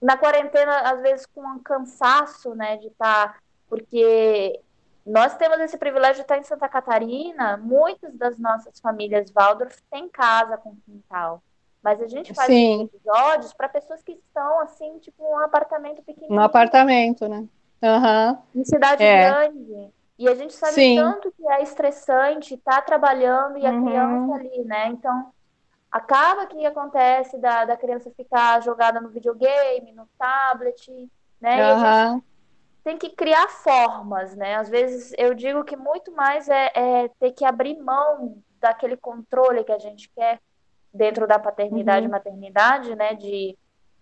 [0.00, 3.34] Na quarentena, às vezes, com um cansaço, né, de estar.
[3.34, 4.62] Tá, porque
[5.04, 10.08] nós temos esse privilégio de estar em Santa Catarina, muitas das nossas famílias Waldorf têm
[10.08, 11.42] casa com quintal.
[11.82, 16.38] Mas a gente faz episódios para pessoas que estão, assim, tipo, um apartamento pequenininho.
[16.38, 17.46] Um apartamento, né?
[17.82, 18.38] Uhum.
[18.56, 19.30] Em cidade é.
[19.30, 19.92] grande.
[20.18, 20.96] E a gente sabe Sim.
[20.96, 23.84] tanto que é estressante estar tá trabalhando e a uhum.
[23.84, 24.88] criança ali, né?
[24.88, 25.30] Então,
[25.90, 31.08] acaba que acontece da, da criança ficar jogada no videogame, no tablet,
[31.40, 31.72] né?
[31.72, 32.22] Uhum.
[32.82, 34.56] Tem que criar formas, né?
[34.56, 39.62] Às vezes eu digo que muito mais é, é ter que abrir mão daquele controle
[39.62, 40.40] que a gente quer
[40.92, 42.08] dentro da paternidade uhum.
[42.08, 43.56] e maternidade, né, de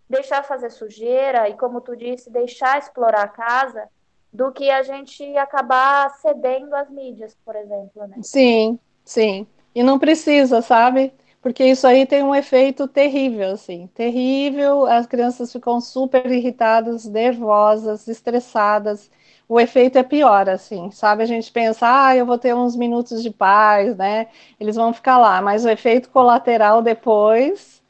[0.08, 3.88] deixar fazer sujeira e, como tu disse, deixar explorar a casa,
[4.32, 8.18] do que a gente acabar cedendo às mídias, por exemplo, né?
[8.22, 9.46] Sim, sim.
[9.74, 11.12] E não precisa, sabe?
[11.40, 14.84] Porque isso aí tem um efeito terrível, assim, terrível.
[14.84, 19.10] As crianças ficam super irritadas, nervosas, estressadas
[19.48, 21.22] o efeito é pior, assim, sabe?
[21.22, 24.28] A gente pensa, ah, eu vou ter uns minutos de paz, né?
[24.58, 27.82] Eles vão ficar lá, mas o efeito colateral depois,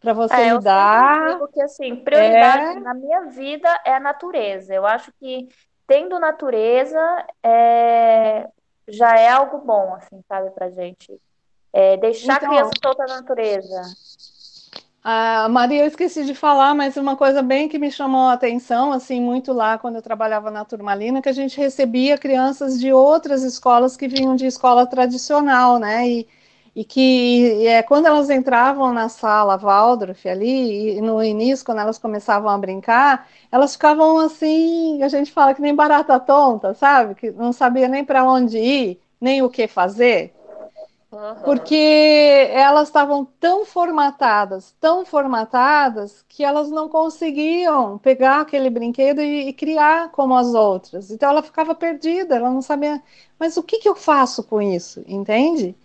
[0.00, 1.28] para você é, lidar.
[1.28, 2.80] Eu digo que, assim, prioridade é...
[2.80, 4.74] na minha vida é a natureza.
[4.74, 5.48] Eu acho que
[5.86, 8.48] tendo natureza é...
[8.88, 11.20] já é algo bom, assim, sabe, pra gente.
[11.74, 12.48] É, deixar então...
[12.48, 13.82] a criança solta na natureza.
[15.04, 18.92] A Maria, eu esqueci de falar, mas uma coisa bem que me chamou a atenção,
[18.92, 23.42] assim, muito lá quando eu trabalhava na Turmalina, que a gente recebia crianças de outras
[23.42, 26.08] escolas que vinham de escola tradicional, né?
[26.08, 26.28] E,
[26.74, 31.98] e que é, quando elas entravam na sala Waldorf ali, e no início, quando elas
[31.98, 37.16] começavam a brincar, elas ficavam assim, a gente fala que nem barata tonta, sabe?
[37.16, 40.32] Que não sabia nem para onde ir, nem o que fazer.
[41.44, 41.74] Porque
[42.52, 49.52] elas estavam tão formatadas, tão formatadas, que elas não conseguiam pegar aquele brinquedo e, e
[49.52, 51.10] criar como as outras.
[51.10, 53.02] Então ela ficava perdida, ela não sabia,
[53.38, 55.04] mas o que, que eu faço com isso?
[55.06, 55.76] Entende?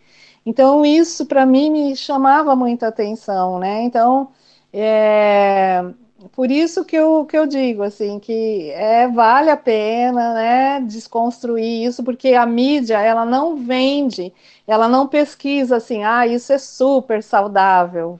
[0.45, 3.81] Então, isso para mim me chamava muita atenção, né?
[3.83, 4.31] Então,
[4.71, 5.83] é,
[6.31, 11.85] por isso que eu, que eu digo, assim, que é, vale a pena, né, desconstruir
[11.85, 14.33] isso, porque a mídia, ela não vende,
[14.67, 18.19] ela não pesquisa, assim, ah, isso é super saudável,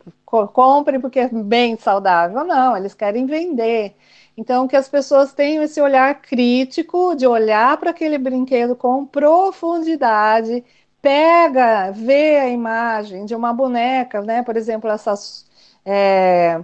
[0.53, 2.43] compre porque é bem saudável.
[2.43, 3.95] Não, eles querem vender.
[4.37, 10.63] Então, que as pessoas tenham esse olhar crítico de olhar para aquele brinquedo com profundidade,
[11.01, 14.43] pega, vê a imagem de uma boneca, né?
[14.43, 15.45] Por exemplo, essas
[15.85, 16.63] é,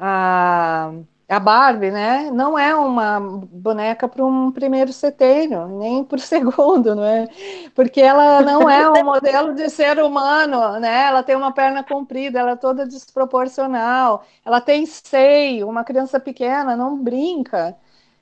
[0.00, 0.92] a,
[1.28, 2.30] a Barbie, né?
[2.32, 7.28] Não é uma boneca para um primeiro setênio, nem para o segundo, não é?
[7.74, 11.04] Porque ela não é um modelo de ser humano, né?
[11.06, 16.76] Ela tem uma perna comprida, ela é toda desproporcional, ela tem seio, uma criança pequena
[16.76, 17.76] não brinca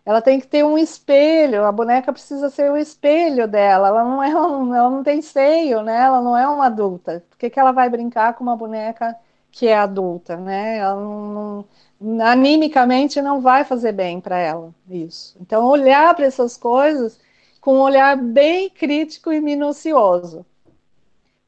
[0.09, 4.23] ela tem que ter um espelho, a boneca precisa ser o espelho dela, ela não
[4.23, 6.01] é um, ela não tem seio, né?
[6.05, 7.23] Ela não é uma adulta.
[7.29, 9.15] Por que, que ela vai brincar com uma boneca
[9.51, 10.79] que é adulta, né?
[10.79, 11.65] Ela não,
[12.01, 15.37] não animicamente não vai fazer bem para ela isso.
[15.41, 17.19] Então olhar para essas coisas
[17.61, 20.45] com um olhar bem crítico e minucioso.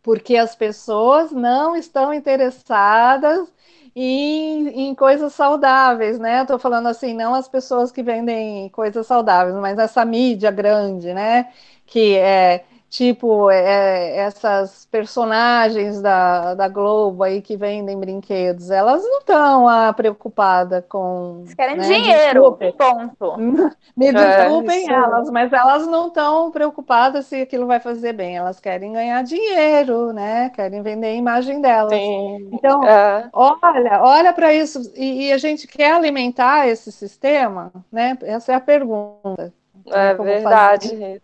[0.03, 3.49] Porque as pessoas não estão interessadas
[3.95, 6.43] em, em coisas saudáveis, né?
[6.43, 11.53] Estou falando assim, não as pessoas que vendem coisas saudáveis, mas essa mídia grande, né?
[11.87, 19.21] Que é tipo é, essas personagens da, da Globo aí que vendem brinquedos, elas não
[19.21, 21.43] estão ah, preocupadas com.
[21.45, 23.37] Eles querem né, dinheiro, ponto.
[23.97, 28.37] Me é, desculpem é, elas, mas elas não estão preocupadas se aquilo vai fazer bem,
[28.37, 30.51] elas querem ganhar dinheiro, né?
[30.51, 31.93] Querem vender a imagem delas.
[31.93, 32.51] Sim.
[32.53, 33.29] Então, é.
[33.33, 38.19] olha, olha para isso, e, e, a gente quer alimentar esse sistema, né?
[38.23, 39.53] Essa é a pergunta.
[39.87, 40.89] É verdade.
[40.89, 41.23] Fazer.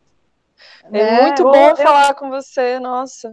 [0.93, 3.33] É, é muito bom falar com você, nossa.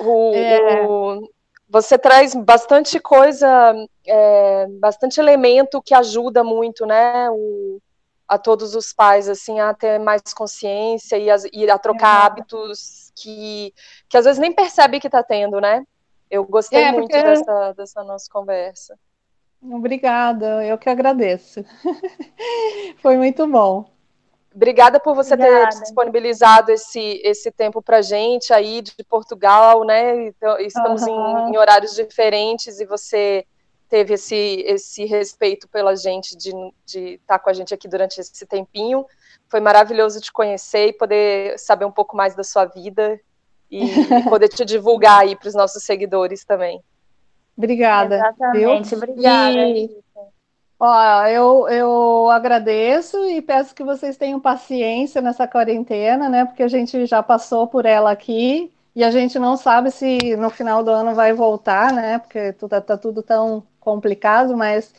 [0.00, 0.86] O, é.
[0.86, 1.28] o,
[1.68, 3.74] você traz bastante coisa,
[4.06, 7.28] é, bastante elemento que ajuda muito, né?
[7.30, 7.80] O,
[8.26, 12.26] a todos os pais, assim, a ter mais consciência e a, e a trocar é.
[12.26, 13.72] hábitos que,
[14.08, 15.84] que às vezes nem percebe que está tendo, né?
[16.30, 18.98] Eu gostei é, muito dessa, dessa nossa conversa.
[19.62, 21.64] Obrigada, eu que agradeço.
[22.98, 23.93] Foi muito bom.
[24.54, 25.70] Obrigada por você Obrigada.
[25.70, 30.26] ter disponibilizado esse, esse tempo para gente aí de Portugal, né?
[30.26, 31.48] Então, estamos uhum.
[31.48, 33.44] em, em, horários diferentes e você
[33.88, 36.50] teve esse, esse respeito pela gente de
[36.86, 39.04] estar tá com a gente aqui durante esse tempinho.
[39.48, 43.20] Foi maravilhoso te conhecer e poder saber um pouco mais da sua vida
[43.68, 46.80] e, e poder te divulgar aí para os nossos seguidores também.
[47.56, 48.16] Obrigada.
[48.16, 48.98] Exatamente, viu?
[48.98, 49.58] obrigada.
[49.68, 50.04] E...
[50.86, 56.44] Ó, eu, eu agradeço e peço que vocês tenham paciência nessa quarentena, né?
[56.44, 60.50] Porque a gente já passou por ela aqui e a gente não sabe se no
[60.50, 62.18] final do ano vai voltar, né?
[62.18, 64.92] Porque tá, tá tudo tão complicado, mas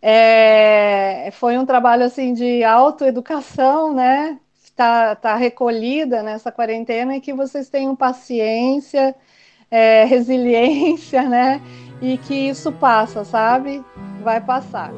[0.00, 4.40] é, foi um trabalho assim de autoeducação, né?
[4.64, 9.14] Está tá recolhida nessa quarentena e que vocês tenham paciência,
[9.70, 11.60] é, resiliência, né?
[12.00, 13.84] E que isso passa, sabe?
[14.22, 14.90] vai passar.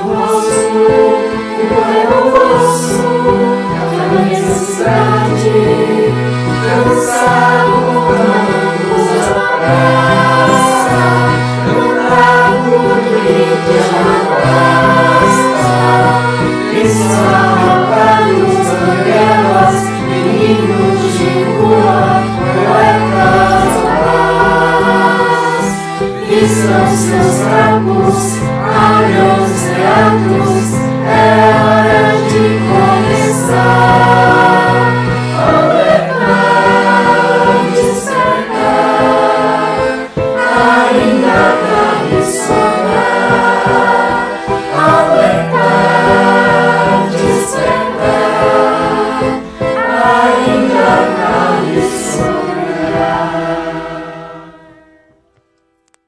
[31.08, 34.15] é hora de começar.